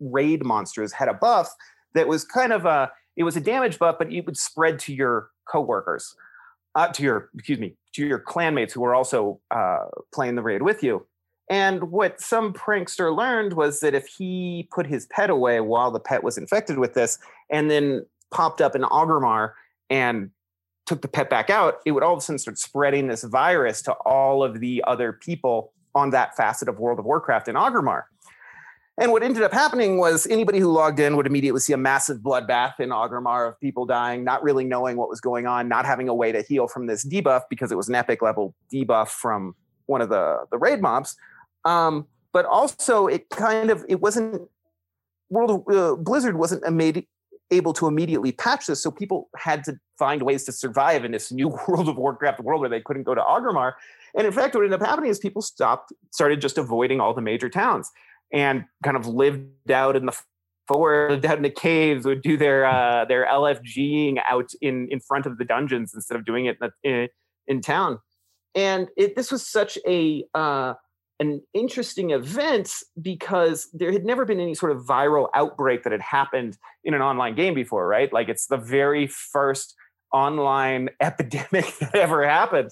raid 0.00 0.44
monsters 0.44 0.92
had 0.92 1.08
a 1.08 1.14
buff 1.14 1.52
that 1.94 2.08
was 2.08 2.24
kind 2.24 2.52
of 2.52 2.64
a 2.64 2.90
it 3.16 3.22
was 3.22 3.36
a 3.36 3.40
damage 3.40 3.78
buff, 3.78 3.96
but 3.98 4.12
it 4.12 4.26
would 4.26 4.36
spread 4.36 4.80
to 4.80 4.92
your 4.92 5.30
coworkers, 5.48 6.16
uh, 6.74 6.88
to 6.88 7.02
your 7.02 7.30
excuse 7.34 7.58
me, 7.58 7.76
to 7.94 8.06
your 8.06 8.18
clanmates 8.18 8.72
who 8.72 8.80
were 8.80 8.94
also 8.94 9.40
uh, 9.50 9.86
playing 10.12 10.34
the 10.34 10.42
raid 10.42 10.62
with 10.62 10.82
you. 10.82 11.06
And 11.50 11.90
what 11.90 12.20
some 12.20 12.52
prankster 12.52 13.14
learned 13.14 13.52
was 13.52 13.80
that 13.80 13.94
if 13.94 14.06
he 14.06 14.68
put 14.72 14.86
his 14.86 15.06
pet 15.06 15.30
away 15.30 15.60
while 15.60 15.90
the 15.90 16.00
pet 16.00 16.24
was 16.24 16.38
infected 16.38 16.78
with 16.78 16.94
this 16.94 17.18
and 17.50 17.70
then 17.70 18.06
popped 18.32 18.60
up 18.60 18.74
in 18.74 18.82
Orgrimmar 18.82 19.52
and 19.90 20.30
took 20.86 21.02
the 21.02 21.08
pet 21.08 21.30
back 21.30 21.50
out, 21.50 21.80
it 21.86 21.92
would 21.92 22.02
all 22.02 22.12
of 22.12 22.18
a 22.18 22.20
sudden 22.20 22.38
start 22.38 22.58
spreading 22.58 23.08
this 23.08 23.24
virus 23.24 23.82
to 23.82 23.92
all 24.04 24.42
of 24.44 24.60
the 24.60 24.82
other 24.86 25.12
people 25.12 25.72
on 25.94 26.10
that 26.10 26.36
facet 26.36 26.68
of 26.68 26.78
World 26.78 26.98
of 26.98 27.04
Warcraft 27.04 27.48
in 27.48 27.54
Orgrimmar. 27.54 28.04
And 28.96 29.10
what 29.10 29.24
ended 29.24 29.42
up 29.42 29.52
happening 29.52 29.98
was 29.98 30.26
anybody 30.28 30.60
who 30.60 30.70
logged 30.70 31.00
in 31.00 31.16
would 31.16 31.26
immediately 31.26 31.60
see 31.60 31.72
a 31.72 31.76
massive 31.76 32.18
bloodbath 32.18 32.78
in 32.78 32.90
Orgrimmar 32.90 33.48
of 33.48 33.58
people 33.58 33.86
dying, 33.86 34.22
not 34.22 34.42
really 34.42 34.64
knowing 34.64 34.96
what 34.96 35.08
was 35.08 35.20
going 35.20 35.46
on, 35.46 35.68
not 35.68 35.84
having 35.84 36.08
a 36.08 36.14
way 36.14 36.30
to 36.30 36.42
heal 36.42 36.68
from 36.68 36.86
this 36.86 37.04
debuff 37.04 37.42
because 37.50 37.72
it 37.72 37.76
was 37.76 37.88
an 37.88 37.96
epic 37.96 38.22
level 38.22 38.54
debuff 38.72 39.08
from 39.08 39.56
one 39.86 40.00
of 40.00 40.10
the, 40.10 40.44
the 40.52 40.58
raid 40.58 40.80
mobs. 40.80 41.16
Um, 41.64 42.06
but 42.32 42.44
also, 42.44 43.06
it 43.06 43.30
kind 43.30 43.70
of 43.70 43.84
it 43.88 44.00
wasn't 44.00 44.42
World 45.30 45.64
uh, 45.72 45.96
Blizzard 45.96 46.36
wasn't 46.36 46.62
immedi- 46.64 47.06
able 47.56 47.72
to 47.74 47.86
immediately 47.86 48.32
patch 48.32 48.66
this, 48.66 48.82
so 48.82 48.90
people 48.90 49.28
had 49.36 49.64
to 49.64 49.78
find 49.98 50.22
ways 50.22 50.44
to 50.44 50.52
survive 50.52 51.04
in 51.04 51.12
this 51.12 51.32
new 51.32 51.48
World 51.68 51.88
of 51.88 51.96
Warcraft 51.96 52.40
world 52.40 52.60
where 52.60 52.70
they 52.70 52.80
couldn't 52.80 53.04
go 53.04 53.14
to 53.14 53.20
Orgrimmar. 53.20 53.72
And 54.16 54.26
in 54.26 54.32
fact, 54.32 54.54
what 54.54 54.64
ended 54.64 54.80
up 54.80 54.86
happening 54.86 55.10
is 55.10 55.18
people 55.18 55.42
stopped, 55.42 55.92
started 56.10 56.40
just 56.40 56.58
avoiding 56.58 57.00
all 57.00 57.14
the 57.14 57.20
major 57.20 57.48
towns, 57.48 57.90
and 58.32 58.64
kind 58.82 58.96
of 58.96 59.06
lived 59.06 59.70
out 59.70 59.96
in 59.96 60.06
the 60.06 60.16
forest, 60.68 61.24
out 61.24 61.36
in 61.36 61.42
the 61.42 61.50
caves, 61.50 62.04
would 62.06 62.22
do 62.22 62.36
their 62.36 62.64
uh, 62.64 63.04
their 63.04 63.26
LFGing 63.26 64.18
out 64.28 64.50
in 64.60 64.88
in 64.90 65.00
front 65.00 65.26
of 65.26 65.38
the 65.38 65.44
dungeons 65.44 65.92
instead 65.94 66.16
of 66.16 66.24
doing 66.24 66.46
it 66.46 66.58
in, 66.82 67.08
in 67.46 67.60
town. 67.60 67.98
and 68.54 68.88
it, 68.96 69.16
this 69.16 69.32
was 69.32 69.46
such 69.46 69.78
a 69.86 70.24
uh, 70.34 70.74
an 71.20 71.40
interesting 71.52 72.10
event 72.10 72.72
because 73.00 73.68
there 73.72 73.92
had 73.92 74.04
never 74.04 74.24
been 74.24 74.40
any 74.40 74.54
sort 74.54 74.72
of 74.72 74.82
viral 74.82 75.28
outbreak 75.34 75.84
that 75.84 75.92
had 75.92 76.00
happened 76.00 76.58
in 76.82 76.94
an 76.94 77.02
online 77.02 77.34
game 77.34 77.54
before, 77.54 77.86
right? 77.86 78.12
Like 78.12 78.28
it's 78.28 78.46
the 78.46 78.56
very 78.56 79.06
first 79.06 79.74
online 80.12 80.90
epidemic 81.00 81.76
that 81.78 81.94
ever 81.94 82.26
happened. 82.28 82.70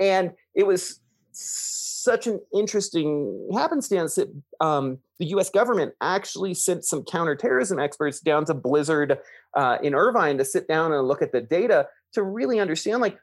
And 0.00 0.32
it 0.54 0.66
was 0.66 1.00
such 1.32 2.26
an 2.26 2.40
interesting 2.52 3.48
happenstance 3.52 4.16
that 4.16 4.28
um, 4.60 4.98
the 5.18 5.26
US 5.26 5.50
government 5.50 5.94
actually 6.00 6.54
sent 6.54 6.84
some 6.84 7.04
counterterrorism 7.04 7.78
experts 7.78 8.20
down 8.20 8.44
to 8.46 8.54
Blizzard 8.54 9.18
uh, 9.54 9.78
in 9.82 9.94
Irvine 9.94 10.38
to 10.38 10.44
sit 10.44 10.66
down 10.66 10.92
and 10.92 11.06
look 11.06 11.22
at 11.22 11.32
the 11.32 11.40
data 11.40 11.86
to 12.14 12.22
really 12.22 12.58
understand 12.58 13.00
like, 13.00 13.18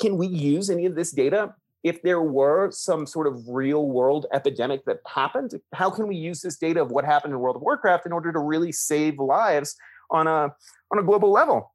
can 0.00 0.16
we 0.16 0.26
use 0.26 0.68
any 0.68 0.86
of 0.86 0.94
this 0.94 1.12
data 1.12 1.54
if 1.86 2.02
there 2.02 2.20
were 2.20 2.68
some 2.72 3.06
sort 3.06 3.28
of 3.28 3.48
real 3.48 3.86
world 3.86 4.26
epidemic 4.32 4.84
that 4.86 4.98
happened, 5.06 5.52
how 5.72 5.88
can 5.88 6.08
we 6.08 6.16
use 6.16 6.42
this 6.42 6.56
data 6.56 6.82
of 6.82 6.90
what 6.90 7.04
happened 7.04 7.32
in 7.32 7.38
World 7.38 7.54
of 7.54 7.62
Warcraft 7.62 8.06
in 8.06 8.12
order 8.12 8.32
to 8.32 8.40
really 8.40 8.72
save 8.72 9.20
lives 9.20 9.76
on 10.10 10.26
a 10.26 10.52
on 10.90 10.98
a 10.98 11.02
global 11.04 11.30
level? 11.30 11.72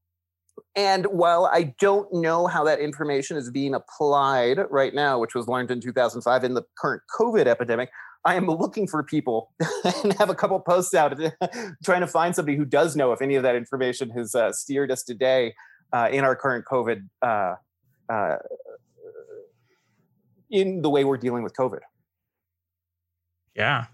And 0.76 1.06
while 1.06 1.46
I 1.46 1.74
don't 1.80 2.12
know 2.14 2.48
how 2.48 2.66
that 2.66 2.80
information 2.80 3.38
is 3.38 3.50
being 3.50 3.74
applied 3.74 4.60
right 4.70 4.94
now, 4.94 5.18
which 5.18 5.34
was 5.34 5.48
learned 5.48 5.72
in 5.72 5.80
2005 5.80 6.44
in 6.44 6.56
the 6.56 6.64
current 6.78 7.04
COVID 7.18 7.48
epidemic, 7.48 7.90
I 8.26 8.36
am 8.36 8.48
looking 8.48 8.88
for 8.88 9.04
people 9.04 9.54
and 10.04 10.12
have 10.14 10.30
a 10.30 10.36
couple 10.36 10.60
posts 10.60 10.94
out 10.94 11.18
trying 11.86 12.02
to 12.02 12.08
find 12.08 12.36
somebody 12.36 12.58
who 12.58 12.66
does 12.66 12.98
know 12.98 13.14
if 13.14 13.22
any 13.22 13.36
of 13.36 13.44
that 13.44 13.56
information 13.56 14.10
has 14.10 14.36
uh, 14.36 14.52
steered 14.52 14.92
us 14.92 15.04
today 15.04 15.56
uh, 15.94 16.10
in 16.12 16.26
our 16.26 16.36
current 16.36 16.66
COVID 16.66 17.08
uh, 17.22 17.56
uh 18.10 18.38
in 20.52 20.82
the 20.82 20.90
way 20.90 21.04
we're 21.04 21.18
dealing 21.18 21.44
with 21.44 21.56
COVID. 21.56 21.80
Yeah. 23.56 23.86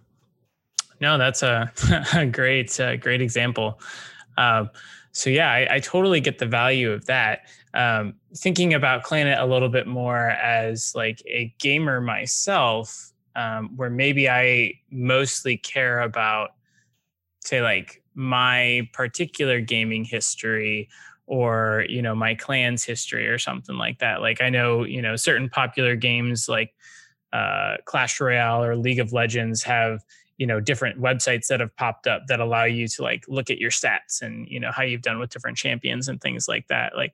No, 1.00 1.18
that's 1.18 1.44
a, 1.44 1.72
a 2.14 2.26
great, 2.26 2.80
uh, 2.80 2.98
great 2.98 3.22
example. 3.22 3.80
Um, 4.38 4.70
so 5.12 5.30
yeah, 5.30 5.52
I, 5.52 5.68
I, 5.72 5.80
totally 5.80 6.20
get 6.20 6.38
the 6.38 6.46
value 6.46 6.92
of 6.92 7.06
that. 7.06 7.48
Um, 7.74 8.14
thinking 8.36 8.76
about 8.76 9.02
Clanet 9.02 9.40
a 9.40 9.46
little 9.46 9.70
bit 9.70 9.88
more 9.88 10.30
as 10.30 10.94
like 10.94 11.24
a 11.26 11.54
gamer 11.60 12.00
myself, 12.02 13.12
um, 13.36 13.76
where 13.76 13.90
maybe 13.90 14.30
I 14.30 14.74
mostly 14.92 15.58
care 15.58 16.02
about, 16.02 16.52
say, 17.44 17.64
like 17.64 18.04
my 18.14 18.88
particular 18.94 19.60
gaming 19.60 20.06
history 20.06 20.88
or 21.28 21.86
you 21.90 22.02
know 22.02 22.16
my 22.16 22.34
clan's 22.34 22.84
history 22.84 23.28
or 23.28 23.38
something 23.38 23.78
like 23.78 24.00
that. 24.00 24.22
Like 24.22 24.42
i 24.42 24.50
know 24.50 24.84
you 24.84 25.02
know 25.02 25.16
certain 25.16 25.50
popular 25.50 25.96
games 25.96 26.50
like 26.50 26.74
uh, 27.34 27.76
clash 27.86 28.20
royale 28.20 28.64
or 28.64 28.76
league 28.76 29.00
of 29.00 29.12
legends 29.12 29.62
have 29.64 30.02
you 30.38 30.48
know 30.48 30.60
different 30.60 31.00
websites 31.00 31.48
that 31.48 31.60
have 31.60 31.76
popped 31.76 32.08
up 32.08 32.24
that 32.28 32.40
allow 32.40 32.64
you 32.64 32.88
to 32.88 33.02
like 33.02 33.26
look 33.28 33.50
at 33.50 33.58
your 33.58 33.72
stats 33.72 34.22
and 34.22 34.48
you 34.48 34.60
know 34.60 34.72
how 34.72 34.84
you've 34.84 35.02
done 35.02 35.20
with 35.20 35.30
different 35.30 35.58
champions 35.58 36.08
and 36.08 36.22
things 36.22 36.48
like 36.48 36.68
that. 36.68 36.96
Like 36.96 37.14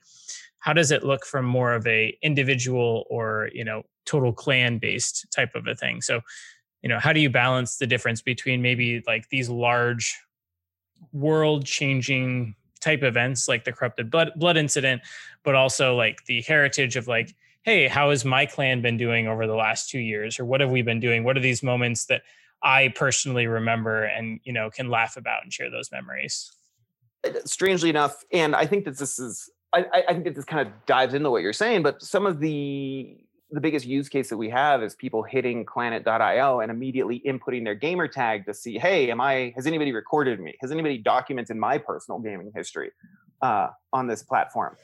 how 0.60 0.72
does 0.72 0.92
it 0.92 1.04
look 1.04 1.26
from 1.26 1.46
more 1.46 1.74
of 1.74 1.86
a 1.88 2.18
individual 2.22 3.06
or 3.10 3.50
you 3.54 3.66
know 3.66 3.84
total 4.06 4.32
clan 4.32 4.78
based 4.78 5.26
type 5.36 5.56
of 5.56 5.68
a 5.68 5.76
thing? 5.76 6.02
So 6.02 6.22
you 6.84 6.90
know 6.90 7.00
how 7.00 7.12
do 7.12 7.20
you 7.20 7.30
balance 7.30 7.78
the 7.78 7.88
difference 7.88 8.22
between 8.22 8.62
maybe 8.62 9.02
like 9.08 9.30
these 9.30 9.50
large 9.50 10.16
world 11.12 11.66
changing 11.66 12.56
type 12.84 13.04
events 13.04 13.48
like 13.48 13.64
the 13.64 13.72
corrupted 13.72 14.12
blood 14.12 14.32
blood 14.36 14.58
incident, 14.58 15.02
but 15.44 15.56
also 15.56 15.96
like 15.96 16.26
the 16.26 16.42
heritage 16.42 16.96
of 16.96 17.08
like, 17.08 17.34
hey, 17.64 17.88
how 17.88 18.10
has 18.10 18.26
my 18.26 18.46
clan 18.46 18.82
been 18.82 18.98
doing 18.98 19.28
over 19.28 19.48
the 19.48 19.56
last 19.56 19.90
two 19.90 20.00
years, 20.00 20.40
or 20.40 20.46
what 20.46 20.62
have 20.62 20.70
we 20.70 20.82
been 20.82 21.00
doing? 21.00 21.24
What 21.24 21.38
are 21.38 21.42
these 21.42 21.64
moments 21.64 22.06
that 22.06 22.22
I 22.62 22.94
personally 22.96 23.48
remember 23.48 24.04
and 24.04 24.40
you 24.44 24.54
know 24.54 24.70
can 24.70 24.90
laugh 24.90 25.18
about 25.18 25.44
and 25.44 25.52
share 25.52 25.70
those 25.70 25.92
memories? 25.92 26.52
Strangely 27.46 27.90
enough, 27.90 28.24
and 28.32 28.56
I 28.56 28.66
think 28.66 28.86
that 28.86 28.98
this 28.98 29.18
is 29.18 29.50
I, 29.74 30.04
I 30.08 30.14
think 30.14 30.26
that 30.26 30.36
this 30.36 30.46
kind 30.46 30.68
of 30.68 30.74
dives 30.86 31.14
into 31.14 31.32
what 31.32 31.42
you're 31.42 31.54
saying, 31.54 31.82
but 31.82 32.02
some 32.02 32.26
of 32.26 32.40
the 32.40 33.18
the 33.54 33.62
biggest 33.62 33.86
use 33.86 34.10
case 34.10 34.30
that 34.30 34.38
we 34.38 34.50
have 34.50 34.82
is 34.82 34.96
people 34.96 35.22
hitting 35.22 35.64
clanet.io 35.64 36.60
and 36.60 36.72
immediately 36.72 37.22
inputting 37.24 37.64
their 37.64 37.76
gamer 37.76 38.08
tag 38.08 38.46
to 38.48 38.54
see, 38.54 38.80
hey, 38.80 39.12
am 39.12 39.22
I 39.22 39.54
has 39.56 39.68
anybody 39.68 39.94
recorded 39.94 40.40
me? 40.40 40.56
Has 40.60 40.72
anybody 40.72 40.98
documented 40.98 41.56
my 41.56 41.78
personal 41.78 42.20
gaming 42.20 42.52
history 42.56 42.92
uh, 43.44 43.68
on 43.94 44.08
this 44.08 44.24
platform? 44.24 44.76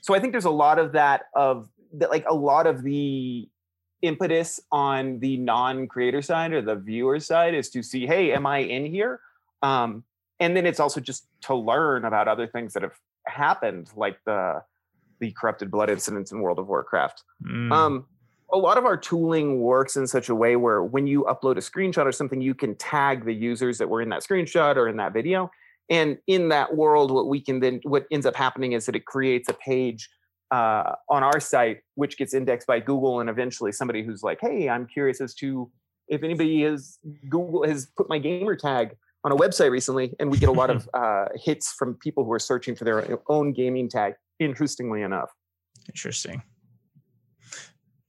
So 0.00 0.12
I 0.12 0.18
think 0.18 0.32
there's 0.32 0.44
a 0.44 0.50
lot 0.50 0.80
of 0.80 0.92
that 0.92 1.26
of 1.36 1.68
that, 1.94 2.10
like 2.10 2.24
a 2.28 2.34
lot 2.34 2.66
of 2.66 2.82
the 2.82 3.48
impetus 4.02 4.58
on 4.72 5.20
the 5.20 5.36
non-creator 5.36 6.20
side 6.20 6.52
or 6.52 6.62
the 6.62 6.74
viewer 6.74 7.20
side 7.20 7.54
is 7.54 7.70
to 7.70 7.82
see, 7.82 8.06
hey, 8.08 8.32
am 8.32 8.44
I 8.44 8.58
in 8.58 8.86
here? 8.86 9.20
Um, 9.62 10.02
and 10.40 10.56
then 10.56 10.66
it's 10.66 10.80
also 10.80 11.00
just 11.00 11.28
to 11.42 11.54
learn 11.54 12.04
about 12.04 12.26
other 12.26 12.48
things 12.48 12.72
that 12.74 12.82
have 12.82 12.98
happened, 13.26 13.88
like 13.94 14.18
the 14.26 14.62
the 15.20 15.30
corrupted 15.30 15.70
blood 15.70 15.90
incidents 15.90 16.32
in 16.32 16.40
World 16.40 16.58
of 16.58 16.66
Warcraft. 16.66 17.22
Mm. 17.44 17.72
Um, 17.72 18.06
a 18.52 18.58
lot 18.58 18.78
of 18.78 18.84
our 18.84 18.96
tooling 18.96 19.60
works 19.60 19.96
in 19.96 20.06
such 20.06 20.28
a 20.28 20.34
way 20.34 20.56
where 20.56 20.82
when 20.82 21.06
you 21.06 21.24
upload 21.24 21.56
a 21.56 21.60
screenshot 21.60 22.06
or 22.06 22.12
something, 22.12 22.40
you 22.40 22.54
can 22.54 22.74
tag 22.76 23.24
the 23.24 23.34
users 23.34 23.78
that 23.78 23.88
were 23.88 24.02
in 24.02 24.08
that 24.10 24.22
screenshot 24.22 24.76
or 24.76 24.88
in 24.88 24.96
that 24.98 25.12
video. 25.12 25.50
And 25.88 26.18
in 26.26 26.48
that 26.48 26.74
world, 26.74 27.10
what 27.10 27.28
we 27.28 27.40
can 27.40 27.60
then, 27.60 27.80
what 27.84 28.06
ends 28.10 28.26
up 28.26 28.36
happening 28.36 28.72
is 28.72 28.86
that 28.86 28.96
it 28.96 29.04
creates 29.04 29.48
a 29.48 29.54
page 29.54 30.08
uh, 30.50 30.92
on 31.08 31.22
our 31.22 31.40
site, 31.40 31.80
which 31.94 32.18
gets 32.18 32.34
indexed 32.34 32.66
by 32.66 32.80
Google. 32.80 33.20
And 33.20 33.28
eventually 33.28 33.72
somebody 33.72 34.02
who's 34.04 34.22
like, 34.22 34.38
hey, 34.40 34.68
I'm 34.68 34.86
curious 34.86 35.20
as 35.20 35.34
to 35.36 35.70
if 36.08 36.22
anybody 36.22 36.62
has 36.62 36.98
Google 37.28 37.66
has 37.66 37.86
put 37.96 38.08
my 38.08 38.18
gamer 38.18 38.54
tag 38.54 38.96
on 39.24 39.32
a 39.32 39.36
website 39.36 39.70
recently. 39.70 40.14
And 40.20 40.30
we 40.30 40.38
get 40.38 40.48
a 40.48 40.52
lot 40.52 40.70
of 40.70 40.88
uh, 40.94 41.26
hits 41.34 41.72
from 41.72 41.94
people 41.94 42.24
who 42.24 42.32
are 42.32 42.38
searching 42.38 42.76
for 42.76 42.84
their 42.84 43.18
own 43.28 43.52
gaming 43.52 43.88
tag, 43.88 44.14
interestingly 44.38 45.02
enough. 45.02 45.30
Interesting. 45.88 46.42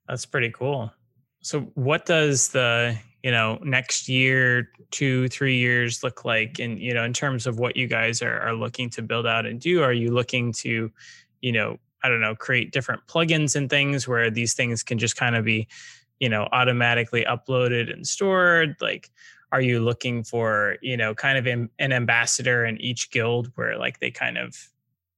That's 0.08 0.26
pretty 0.26 0.52
cool. 0.52 0.92
So, 1.42 1.62
what 1.76 2.06
does 2.06 2.50
the 2.50 2.98
you 3.24 3.32
know 3.32 3.60
next 3.64 4.10
year, 4.10 4.70
two, 4.92 5.28
three 5.30 5.58
years 5.58 6.04
look 6.04 6.26
like? 6.26 6.60
And 6.60 6.80
you 6.80 6.94
know, 6.94 7.04
in 7.04 7.14
terms 7.14 7.48
of 7.48 7.60
what 7.60 7.76
you 7.76 7.88
guys 7.88 8.22
are 8.22 8.40
are 8.40 8.54
looking 8.54 8.90
to 8.92 9.02
build 9.02 9.26
out 9.26 9.46
and 9.46 9.60
do, 9.60 9.82
are 9.84 9.94
you 9.94 10.12
looking 10.12 10.52
to, 10.54 10.92
you 11.42 11.52
know, 11.52 11.78
I 12.04 12.10
don't 12.10 12.22
know, 12.22 12.36
create 12.36 12.72
different 12.72 13.06
plugins 13.08 13.56
and 13.56 13.70
things 13.70 14.08
where 14.08 14.30
these 14.30 14.54
things 14.54 14.84
can 14.84 14.98
just 14.98 15.16
kind 15.16 15.36
of 15.36 15.46
be, 15.46 15.68
you 16.20 16.30
know, 16.30 16.48
automatically 16.52 17.26
uploaded 17.26 17.92
and 17.92 18.08
stored? 18.08 18.76
Like, 18.82 19.12
are 19.52 19.62
you 19.62 19.80
looking 19.80 20.24
for 20.24 20.78
you 20.82 20.98
know 20.98 21.14
kind 21.14 21.38
of 21.38 21.48
an 21.48 21.70
ambassador 21.80 22.66
in 22.66 22.80
each 22.82 23.12
guild 23.12 23.52
where 23.56 23.78
like 23.78 24.00
they 24.00 24.12
kind 24.12 24.38
of 24.38 24.70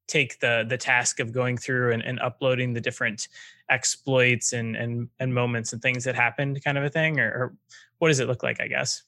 take 0.09 0.39
the 0.39 0.65
the 0.67 0.77
task 0.77 1.19
of 1.19 1.31
going 1.31 1.57
through 1.57 1.93
and, 1.93 2.03
and 2.03 2.19
uploading 2.19 2.73
the 2.73 2.81
different 2.81 3.27
exploits 3.69 4.53
and 4.53 4.75
and 4.75 5.09
and 5.19 5.33
moments 5.33 5.73
and 5.73 5.81
things 5.81 6.03
that 6.03 6.15
happened 6.15 6.63
kind 6.63 6.77
of 6.77 6.83
a 6.83 6.89
thing 6.89 7.19
or, 7.19 7.29
or 7.29 7.53
what 7.99 8.07
does 8.09 8.19
it 8.19 8.27
look 8.27 8.43
like 8.43 8.59
i 8.59 8.67
guess? 8.67 9.03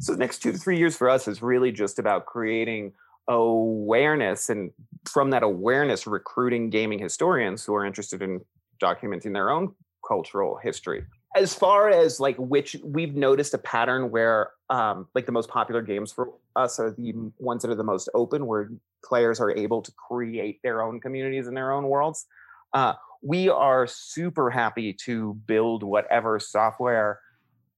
So 0.00 0.12
the 0.12 0.18
next 0.18 0.40
two 0.40 0.52
to 0.52 0.58
three 0.58 0.78
years 0.78 0.96
for 0.96 1.08
us 1.08 1.28
is 1.28 1.40
really 1.40 1.70
just 1.70 1.98
about 1.98 2.26
creating 2.26 2.92
awareness 3.28 4.50
and 4.50 4.70
from 5.08 5.30
that 5.30 5.42
awareness 5.42 6.06
recruiting 6.06 6.68
gaming 6.68 6.98
historians 6.98 7.64
who 7.64 7.74
are 7.74 7.84
interested 7.84 8.22
in 8.22 8.40
documenting 8.82 9.32
their 9.32 9.50
own 9.50 9.74
cultural 10.06 10.58
history. 10.62 11.04
As 11.36 11.54
far 11.54 11.90
as 11.90 12.20
like 12.20 12.36
which 12.36 12.76
we've 12.84 13.14
noticed 13.14 13.54
a 13.54 13.58
pattern 13.58 14.10
where 14.10 14.50
um, 14.70 15.08
like 15.14 15.26
the 15.26 15.32
most 15.32 15.48
popular 15.48 15.82
games 15.82 16.12
for 16.12 16.32
us 16.54 16.78
are 16.78 16.90
the 16.90 17.14
ones 17.38 17.62
that 17.62 17.70
are 17.70 17.76
the 17.76 17.84
most 17.84 18.08
open 18.14 18.46
where 18.46 18.70
players 19.04 19.40
are 19.40 19.50
able 19.50 19.82
to 19.82 19.92
create 19.92 20.60
their 20.62 20.82
own 20.82 21.00
communities 21.00 21.46
and 21.46 21.56
their 21.56 21.72
own 21.72 21.84
worlds. 21.84 22.26
Uh, 22.72 22.94
we 23.22 23.48
are 23.48 23.86
super 23.86 24.50
happy 24.50 24.92
to 25.04 25.34
build 25.46 25.82
whatever 25.82 26.38
software 26.38 27.20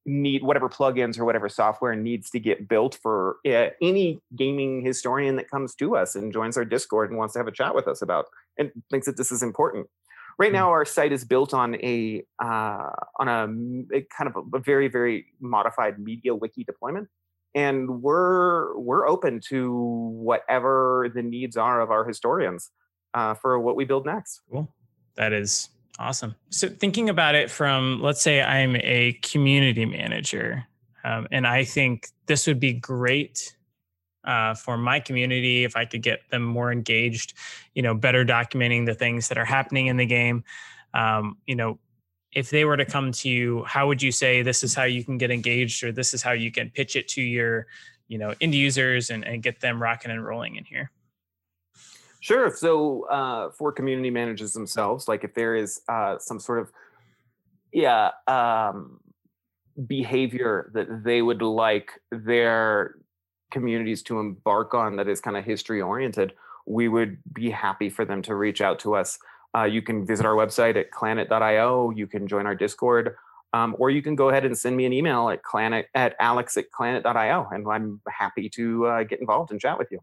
need 0.06 0.42
whatever 0.42 0.68
plugins 0.68 1.18
or 1.18 1.24
whatever 1.24 1.48
software 1.48 1.94
needs 1.96 2.30
to 2.30 2.38
get 2.38 2.68
built 2.68 2.96
for 3.02 3.38
uh, 3.46 3.68
any 3.82 4.20
gaming 4.36 4.84
historian 4.84 5.36
that 5.36 5.50
comes 5.50 5.74
to 5.74 5.96
us 5.96 6.14
and 6.14 6.32
joins 6.32 6.56
our 6.56 6.64
discord 6.64 7.10
and 7.10 7.18
wants 7.18 7.32
to 7.32 7.40
have 7.40 7.48
a 7.48 7.52
chat 7.52 7.74
with 7.74 7.88
us 7.88 8.00
about 8.00 8.26
and 8.56 8.70
thinks 8.88 9.06
that 9.06 9.16
this 9.16 9.32
is 9.32 9.42
important. 9.42 9.86
Right 10.38 10.52
now 10.52 10.70
our 10.70 10.84
site 10.84 11.12
is 11.12 11.24
built 11.24 11.52
on 11.52 11.74
a 11.76 12.22
uh, 12.42 12.90
on 13.18 13.28
a, 13.28 13.96
a, 13.96 14.06
kind 14.16 14.30
of 14.30 14.36
a, 14.36 14.56
a, 14.56 14.60
very 14.60 14.86
very 14.86 15.26
modified 15.40 15.98
media 15.98 16.34
wiki 16.34 16.62
deployment 16.62 17.08
and 17.56 18.02
we're 18.02 18.78
we're 18.78 19.08
open 19.08 19.40
to 19.40 19.72
whatever 19.72 21.10
the 21.14 21.22
needs 21.22 21.56
are 21.56 21.80
of 21.80 21.90
our 21.90 22.04
historians 22.04 22.70
uh, 23.14 23.34
for 23.34 23.58
what 23.58 23.74
we 23.74 23.84
build 23.84 24.04
next. 24.04 24.42
Cool. 24.52 24.68
That 25.16 25.32
is 25.32 25.70
awesome. 25.98 26.36
So 26.50 26.68
thinking 26.68 27.08
about 27.08 27.34
it 27.34 27.50
from 27.50 28.00
let's 28.02 28.20
say 28.20 28.42
i'm 28.42 28.76
a 28.76 29.18
community 29.22 29.86
manager 29.86 30.64
um, 31.02 31.26
and 31.32 31.46
i 31.46 31.64
think 31.64 32.08
this 32.26 32.46
would 32.46 32.60
be 32.60 32.74
great 32.74 33.56
uh, 34.24 34.54
for 34.54 34.76
my 34.76 35.00
community 35.00 35.64
if 35.64 35.76
i 35.76 35.86
could 35.86 36.02
get 36.02 36.20
them 36.30 36.42
more 36.42 36.70
engaged 36.70 37.32
you 37.74 37.82
know 37.82 37.94
better 37.94 38.24
documenting 38.24 38.84
the 38.84 38.94
things 38.94 39.28
that 39.28 39.38
are 39.38 39.44
happening 39.44 39.86
in 39.86 39.96
the 39.96 40.04
game 40.06 40.44
um, 40.96 41.36
you 41.46 41.54
know, 41.54 41.78
if 42.36 42.50
they 42.50 42.66
were 42.66 42.76
to 42.76 42.84
come 42.84 43.12
to 43.12 43.30
you, 43.30 43.64
how 43.64 43.86
would 43.86 44.02
you 44.02 44.12
say 44.12 44.42
this 44.42 44.62
is 44.62 44.74
how 44.74 44.84
you 44.84 45.02
can 45.02 45.16
get 45.16 45.30
engaged, 45.30 45.82
or 45.82 45.90
this 45.90 46.12
is 46.12 46.22
how 46.22 46.32
you 46.32 46.52
can 46.52 46.68
pitch 46.68 46.94
it 46.94 47.08
to 47.08 47.22
your, 47.22 47.66
you 48.08 48.18
know, 48.18 48.34
end 48.42 48.54
users 48.54 49.08
and, 49.08 49.24
and 49.24 49.42
get 49.42 49.58
them 49.60 49.82
rocking 49.82 50.10
and 50.10 50.22
rolling 50.22 50.56
in 50.56 50.64
here? 50.64 50.90
Sure. 52.20 52.54
So 52.54 53.08
uh, 53.08 53.52
for 53.52 53.72
community 53.72 54.10
managers 54.10 54.52
themselves, 54.52 55.08
like 55.08 55.24
if 55.24 55.32
there 55.32 55.56
is 55.56 55.80
uh, 55.88 56.18
some 56.18 56.38
sort 56.38 56.58
of 56.58 56.70
yeah 57.72 58.10
um, 58.26 59.00
behavior 59.86 60.70
that 60.74 61.04
they 61.04 61.22
would 61.22 61.40
like 61.40 61.92
their 62.10 62.96
communities 63.50 64.02
to 64.02 64.20
embark 64.20 64.74
on 64.74 64.96
that 64.96 65.08
is 65.08 65.22
kind 65.22 65.38
of 65.38 65.44
history 65.46 65.80
oriented, 65.80 66.34
we 66.66 66.88
would 66.88 67.16
be 67.32 67.48
happy 67.48 67.88
for 67.88 68.04
them 68.04 68.20
to 68.20 68.34
reach 68.34 68.60
out 68.60 68.78
to 68.80 68.94
us. 68.94 69.18
Uh, 69.56 69.64
you 69.64 69.80
can 69.80 70.04
visit 70.04 70.26
our 70.26 70.34
website 70.34 70.76
at 70.76 70.90
clanet.io. 70.90 71.90
You 71.90 72.06
can 72.06 72.28
join 72.28 72.46
our 72.46 72.54
Discord, 72.54 73.16
um, 73.52 73.74
or 73.78 73.90
you 73.90 74.02
can 74.02 74.14
go 74.14 74.28
ahead 74.28 74.44
and 74.44 74.56
send 74.56 74.76
me 74.76 74.84
an 74.84 74.92
email 74.92 75.30
at 75.30 75.42
clanet 75.42 75.86
at 75.94 76.14
alex 76.20 76.56
at 76.56 76.70
clanet.io, 76.70 77.48
and 77.50 77.66
I'm 77.66 78.00
happy 78.06 78.50
to 78.50 78.86
uh, 78.86 79.02
get 79.04 79.20
involved 79.20 79.52
and 79.52 79.60
chat 79.60 79.78
with 79.78 79.88
you. 79.90 80.00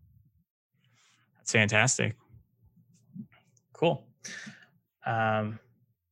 That's 1.38 1.52
fantastic. 1.52 2.16
Cool. 3.74 4.08
Um, 5.06 5.60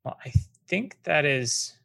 well, 0.04 0.18
I 0.24 0.32
think 0.68 0.98
that 1.04 1.26
is 1.26 1.78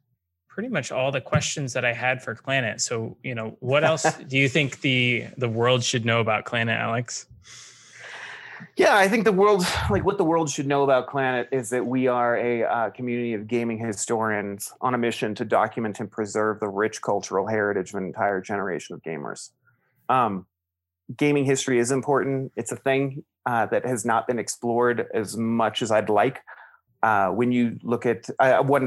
pretty 0.48 0.68
much 0.68 0.90
all 0.90 1.12
the 1.12 1.20
questions 1.20 1.72
that 1.74 1.84
I 1.84 1.92
had 1.92 2.22
for 2.22 2.34
Clanet. 2.34 2.80
So, 2.80 3.16
you 3.22 3.34
know, 3.34 3.56
what 3.60 3.84
else 3.84 4.04
do 4.28 4.36
you 4.36 4.48
think 4.48 4.80
the 4.80 5.26
the 5.36 5.48
world 5.48 5.84
should 5.84 6.04
know 6.04 6.20
about 6.20 6.44
Clanet, 6.44 6.78
Alex? 6.78 7.26
Yeah, 8.76 8.96
I 8.96 9.08
think 9.08 9.24
the 9.24 9.32
world, 9.32 9.64
like 9.90 10.04
what 10.04 10.18
the 10.18 10.24
world 10.24 10.50
should 10.50 10.66
know 10.66 10.82
about 10.82 11.08
Clanet, 11.08 11.48
is 11.52 11.70
that 11.70 11.86
we 11.86 12.06
are 12.06 12.36
a 12.36 12.64
uh, 12.64 12.90
community 12.90 13.34
of 13.34 13.46
gaming 13.46 13.78
historians 13.78 14.72
on 14.80 14.94
a 14.94 14.98
mission 14.98 15.34
to 15.36 15.44
document 15.44 16.00
and 16.00 16.10
preserve 16.10 16.60
the 16.60 16.68
rich 16.68 17.02
cultural 17.02 17.46
heritage 17.46 17.90
of 17.90 17.96
an 17.96 18.04
entire 18.04 18.40
generation 18.40 18.94
of 18.94 19.02
gamers. 19.02 19.50
Um, 20.08 20.46
gaming 21.16 21.44
history 21.44 21.78
is 21.78 21.90
important. 21.90 22.52
It's 22.56 22.72
a 22.72 22.76
thing 22.76 23.24
uh, 23.44 23.66
that 23.66 23.86
has 23.86 24.04
not 24.04 24.26
been 24.26 24.38
explored 24.38 25.06
as 25.14 25.36
much 25.36 25.82
as 25.82 25.90
I'd 25.90 26.08
like. 26.08 26.40
Uh, 27.02 27.28
when 27.28 27.52
you 27.52 27.78
look 27.82 28.06
at 28.06 28.28
uh, 28.38 28.62
what 28.62 28.82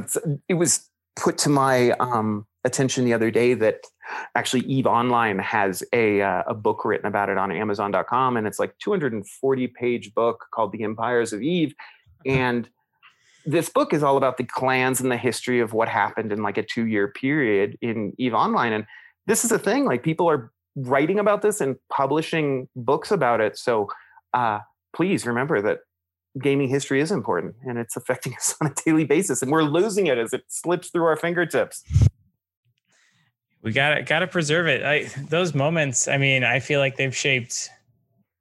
it 0.49 0.55
was 0.55 0.89
put 1.15 1.37
to 1.39 1.49
my 1.49 1.91
um, 1.91 2.45
attention 2.65 3.05
the 3.05 3.13
other 3.13 3.31
day 3.31 3.53
that 3.53 3.81
actually 4.35 4.61
Eve 4.61 4.87
Online 4.87 5.39
has 5.39 5.83
a 5.93 6.21
uh, 6.21 6.43
a 6.47 6.53
book 6.53 6.83
written 6.83 7.05
about 7.05 7.29
it 7.29 7.37
on 7.37 7.51
Amazon.com, 7.51 8.37
and 8.37 8.47
it's 8.47 8.59
like 8.59 8.77
240 8.79 9.67
page 9.67 10.13
book 10.13 10.45
called 10.53 10.71
The 10.71 10.83
Empires 10.83 11.33
of 11.33 11.41
Eve, 11.41 11.73
and 12.25 12.69
this 13.45 13.69
book 13.69 13.93
is 13.93 14.03
all 14.03 14.17
about 14.17 14.37
the 14.37 14.43
clans 14.43 14.99
and 14.99 15.11
the 15.11 15.17
history 15.17 15.59
of 15.59 15.73
what 15.73 15.87
happened 15.87 16.31
in 16.31 16.43
like 16.43 16.57
a 16.57 16.63
two 16.63 16.85
year 16.85 17.07
period 17.07 17.77
in 17.81 18.13
Eve 18.17 18.33
Online, 18.33 18.73
and 18.73 18.85
this 19.27 19.45
is 19.45 19.51
a 19.51 19.59
thing 19.59 19.85
like 19.85 20.03
people 20.03 20.29
are 20.29 20.51
writing 20.75 21.19
about 21.19 21.41
this 21.41 21.61
and 21.61 21.75
publishing 21.89 22.67
books 22.75 23.11
about 23.11 23.41
it. 23.41 23.57
So 23.57 23.89
uh, 24.33 24.59
please 24.93 25.25
remember 25.25 25.61
that 25.61 25.79
gaming 26.41 26.69
history 26.69 27.01
is 27.01 27.11
important 27.11 27.55
and 27.67 27.77
it's 27.77 27.97
affecting 27.97 28.33
us 28.37 28.55
on 28.61 28.67
a 28.67 28.73
daily 28.85 29.05
basis, 29.05 29.41
and 29.41 29.51
we're 29.51 29.63
losing 29.63 30.07
it 30.07 30.17
as 30.17 30.33
it 30.33 30.43
slips 30.47 30.89
through 30.89 31.05
our 31.05 31.15
fingertips 31.15 31.83
we 33.61 33.71
got 33.71 34.05
got 34.05 34.19
to 34.19 34.27
preserve 34.27 34.67
it. 34.67 34.83
I, 34.83 35.09
those 35.27 35.53
moments, 35.53 36.07
I 36.07 36.17
mean, 36.17 36.43
I 36.43 36.59
feel 36.59 36.79
like 36.79 36.95
they've 36.95 37.15
shaped 37.15 37.69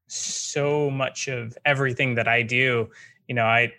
so 0.07 0.91
much 0.91 1.29
of 1.29 1.57
everything 1.65 2.15
that 2.15 2.29
I 2.29 2.43
do. 2.43 2.89
You 3.27 3.35
know, 3.35 3.45
I 3.45 3.73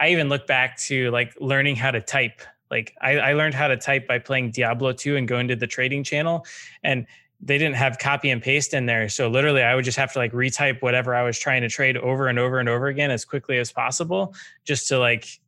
I 0.00 0.10
even 0.10 0.28
look 0.28 0.46
back 0.46 0.78
to 0.80 1.10
like 1.10 1.34
learning 1.40 1.76
how 1.76 1.90
to 1.90 2.00
type. 2.00 2.40
Like 2.70 2.94
I, 3.00 3.18
I 3.18 3.32
learned 3.32 3.54
how 3.54 3.68
to 3.68 3.76
type 3.76 4.06
by 4.06 4.18
playing 4.18 4.50
Diablo 4.50 4.92
2 4.92 5.16
and 5.16 5.26
going 5.26 5.48
to 5.48 5.56
the 5.56 5.66
trading 5.66 6.04
channel. 6.04 6.44
And 6.82 7.06
they 7.40 7.56
didn't 7.56 7.76
have 7.76 7.98
copy 7.98 8.30
and 8.30 8.42
paste 8.42 8.74
in 8.74 8.86
there. 8.86 9.08
So 9.08 9.28
literally 9.28 9.62
I 9.62 9.74
would 9.74 9.84
just 9.84 9.96
have 9.96 10.12
to 10.12 10.18
like 10.18 10.32
retype 10.32 10.82
whatever 10.82 11.14
I 11.14 11.22
was 11.22 11.38
trying 11.38 11.62
to 11.62 11.68
trade 11.68 11.96
over 11.96 12.26
and 12.26 12.38
over 12.38 12.58
and 12.58 12.68
over 12.68 12.88
again 12.88 13.10
as 13.10 13.24
quickly 13.24 13.58
as 13.58 13.72
possible 13.72 14.34
just 14.64 14.88
to 14.88 14.98
like 14.98 15.40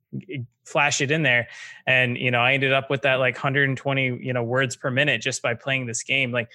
flash 0.64 1.00
it 1.00 1.10
in 1.10 1.22
there. 1.22 1.48
And 1.86 2.16
you 2.16 2.30
know 2.30 2.40
i 2.40 2.52
ended 2.52 2.72
up 2.72 2.90
with 2.90 3.02
that 3.02 3.16
like 3.16 3.34
120 3.34 4.18
you 4.20 4.32
know 4.32 4.42
words 4.42 4.76
per 4.76 4.90
minute 4.90 5.20
just 5.20 5.42
by 5.42 5.54
playing 5.54 5.86
this 5.86 6.02
game. 6.02 6.32
Like 6.32 6.50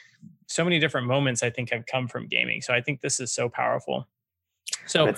so 0.48 0.64
many 0.64 0.80
different 0.80 1.08
moments 1.08 1.42
i 1.42 1.50
think 1.50 1.72
have 1.72 1.86
come 1.86 2.08
from 2.08 2.28
gaming. 2.28 2.62
So 2.62 2.74
i 2.74 2.82
think 2.82 3.02
this 3.02 3.20
is 3.20 3.32
so 3.32 3.50
powerful. 3.50 4.08
So 4.86 5.14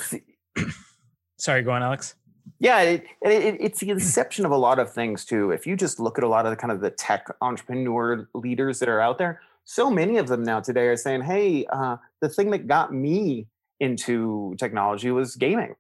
sorry 1.38 1.64
go 1.64 1.72
on 1.72 1.84
alex. 1.84 2.16
Yeah 2.60 2.82
it, 2.82 3.04
it, 3.22 3.58
it's 3.60 3.80
the 3.80 3.90
inception 3.90 4.46
of 4.46 4.52
a 4.52 4.58
lot 4.58 4.80
of 4.80 4.92
things 4.92 5.26
too. 5.26 5.52
If 5.52 5.68
you 5.68 5.76
just 5.76 6.00
look 6.00 6.18
at 6.18 6.24
a 6.24 6.28
lot 6.28 6.46
of 6.46 6.52
the 6.52 6.56
kind 6.56 6.72
of 6.72 6.82
the 6.82 6.92
tech 6.92 7.28
entrepreneur 7.42 8.28
leaders 8.34 8.80
that 8.80 8.90
are 8.90 9.02
out 9.02 9.18
there 9.18 9.42
so 9.66 9.90
many 9.90 10.18
of 10.18 10.30
them 10.30 10.44
now 10.44 10.62
today 10.62 10.88
are 10.88 10.96
saying 10.96 11.22
hey 11.22 11.66
uh, 11.66 11.98
the 12.22 12.30
thing 12.30 12.52
that 12.52 12.68
got 12.68 12.94
me 12.94 13.48
into 13.80 14.56
technology 14.58 15.12
was 15.12 15.36
gaming. 15.36 15.76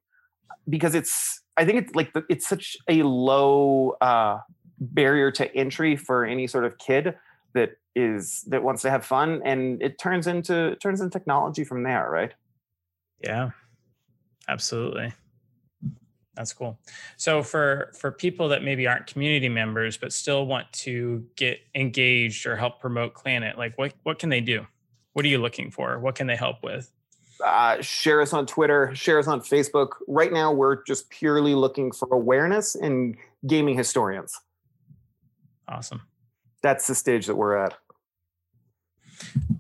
Because 0.69 0.95
it's 0.95 1.41
I 1.57 1.65
think 1.65 1.79
it's 1.79 1.95
like 1.95 2.15
it's 2.29 2.47
such 2.47 2.77
a 2.87 3.03
low 3.03 3.97
uh, 4.01 4.39
barrier 4.79 5.31
to 5.31 5.55
entry 5.55 5.95
for 5.95 6.23
any 6.25 6.47
sort 6.47 6.65
of 6.65 6.77
kid 6.77 7.15
that 7.53 7.71
is 7.95 8.43
that 8.47 8.63
wants 8.63 8.83
to 8.83 8.91
have 8.91 9.03
fun, 9.03 9.41
and 9.43 9.81
it 9.81 9.97
turns 9.97 10.27
into 10.27 10.75
turns 10.77 11.01
into 11.01 11.17
technology 11.17 11.63
from 11.63 11.83
there, 11.83 12.09
right? 12.09 12.33
Yeah, 13.23 13.49
absolutely. 14.47 15.13
That's 16.35 16.53
cool. 16.53 16.79
So 17.17 17.41
for 17.41 17.91
for 17.99 18.11
people 18.11 18.49
that 18.49 18.63
maybe 18.63 18.85
aren't 18.85 19.07
community 19.07 19.49
members 19.49 19.97
but 19.97 20.13
still 20.13 20.45
want 20.45 20.71
to 20.73 21.25
get 21.35 21.59
engaged 21.73 22.45
or 22.45 22.55
help 22.55 22.79
promote 22.79 23.15
Clanet, 23.15 23.57
like 23.57 23.75
what 23.77 23.93
what 24.03 24.19
can 24.19 24.29
they 24.29 24.41
do? 24.41 24.65
What 25.13 25.25
are 25.25 25.29
you 25.29 25.39
looking 25.39 25.71
for? 25.71 25.97
What 25.99 26.13
can 26.13 26.27
they 26.27 26.35
help 26.35 26.57
with? 26.61 26.91
Uh, 27.43 27.81
share 27.81 28.21
us 28.21 28.33
on 28.33 28.45
Twitter, 28.45 28.93
share 28.95 29.19
us 29.19 29.27
on 29.27 29.41
Facebook. 29.41 29.89
Right 30.07 30.31
now, 30.31 30.51
we're 30.51 30.83
just 30.83 31.09
purely 31.09 31.55
looking 31.55 31.91
for 31.91 32.07
awareness 32.11 32.75
and 32.75 33.15
gaming 33.45 33.77
historians. 33.77 34.39
Awesome. 35.67 36.01
That's 36.61 36.87
the 36.87 36.95
stage 36.95 37.27
that 37.27 37.35
we're 37.35 37.57
at. 37.57 37.77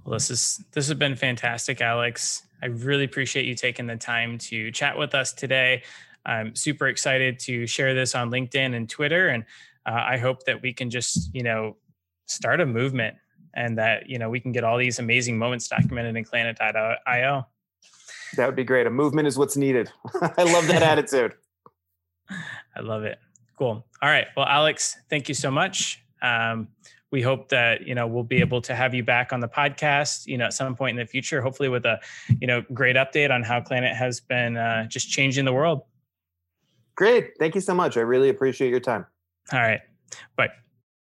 Well, 0.03 0.13
this 0.13 0.29
is 0.29 0.63
this 0.71 0.87
has 0.87 0.97
been 0.97 1.15
fantastic, 1.15 1.81
Alex. 1.81 2.43
I 2.61 2.67
really 2.67 3.03
appreciate 3.03 3.45
you 3.45 3.55
taking 3.55 3.87
the 3.87 3.97
time 3.97 4.37
to 4.39 4.71
chat 4.71 4.97
with 4.97 5.13
us 5.13 5.33
today. 5.33 5.83
I'm 6.25 6.55
super 6.55 6.87
excited 6.87 7.39
to 7.39 7.67
share 7.67 7.93
this 7.93 8.15
on 8.15 8.31
LinkedIn 8.31 8.75
and 8.75 8.89
Twitter, 8.89 9.29
and 9.29 9.43
uh, 9.85 10.03
I 10.07 10.17
hope 10.17 10.45
that 10.45 10.61
we 10.61 10.73
can 10.73 10.89
just 10.89 11.33
you 11.33 11.43
know 11.43 11.75
start 12.25 12.61
a 12.61 12.65
movement 12.65 13.15
and 13.53 13.77
that 13.77 14.09
you 14.09 14.17
know 14.17 14.29
we 14.29 14.39
can 14.39 14.51
get 14.51 14.63
all 14.63 14.77
these 14.77 14.99
amazing 14.99 15.37
moments 15.37 15.67
documented 15.67 16.15
in 16.15 16.23
Clanet.io. 16.23 17.45
That 18.35 18.45
would 18.45 18.55
be 18.55 18.63
great. 18.63 18.87
A 18.87 18.89
movement 18.89 19.27
is 19.27 19.37
what's 19.37 19.57
needed. 19.57 19.91
I 20.21 20.43
love 20.43 20.67
that 20.67 20.83
attitude. 20.83 21.33
I 22.29 22.81
love 22.81 23.03
it. 23.03 23.19
Cool. 23.57 23.85
All 24.01 24.09
right. 24.09 24.27
Well, 24.35 24.45
Alex, 24.45 24.97
thank 25.09 25.29
you 25.29 25.35
so 25.35 25.49
much. 25.49 26.03
Um, 26.21 26.67
we 27.11 27.21
hope 27.21 27.49
that 27.49 27.87
you 27.87 27.95
know 27.95 28.05
we'll 28.07 28.23
be 28.23 28.39
able 28.39 28.61
to 28.61 28.75
have 28.75 28.93
you 28.93 29.03
back 29.03 29.31
on 29.31 29.39
the 29.39 29.47
podcast 29.47 30.25
you 30.27 30.37
know 30.37 30.45
at 30.45 30.53
some 30.53 30.75
point 30.75 30.99
in 30.99 31.05
the 31.05 31.09
future 31.09 31.41
hopefully 31.41 31.69
with 31.69 31.85
a 31.85 31.99
you 32.39 32.47
know 32.47 32.63
great 32.73 32.95
update 32.95 33.31
on 33.31 33.43
how 33.43 33.61
Clanet 33.61 33.95
has 33.95 34.19
been 34.19 34.57
uh, 34.57 34.85
just 34.87 35.09
changing 35.09 35.45
the 35.45 35.53
world 35.53 35.83
great 36.95 37.31
thank 37.39 37.55
you 37.55 37.61
so 37.61 37.73
much 37.73 37.97
i 37.97 38.01
really 38.01 38.29
appreciate 38.29 38.69
your 38.69 38.79
time 38.79 39.05
all 39.53 39.59
right 39.59 39.81
bye 40.35 40.49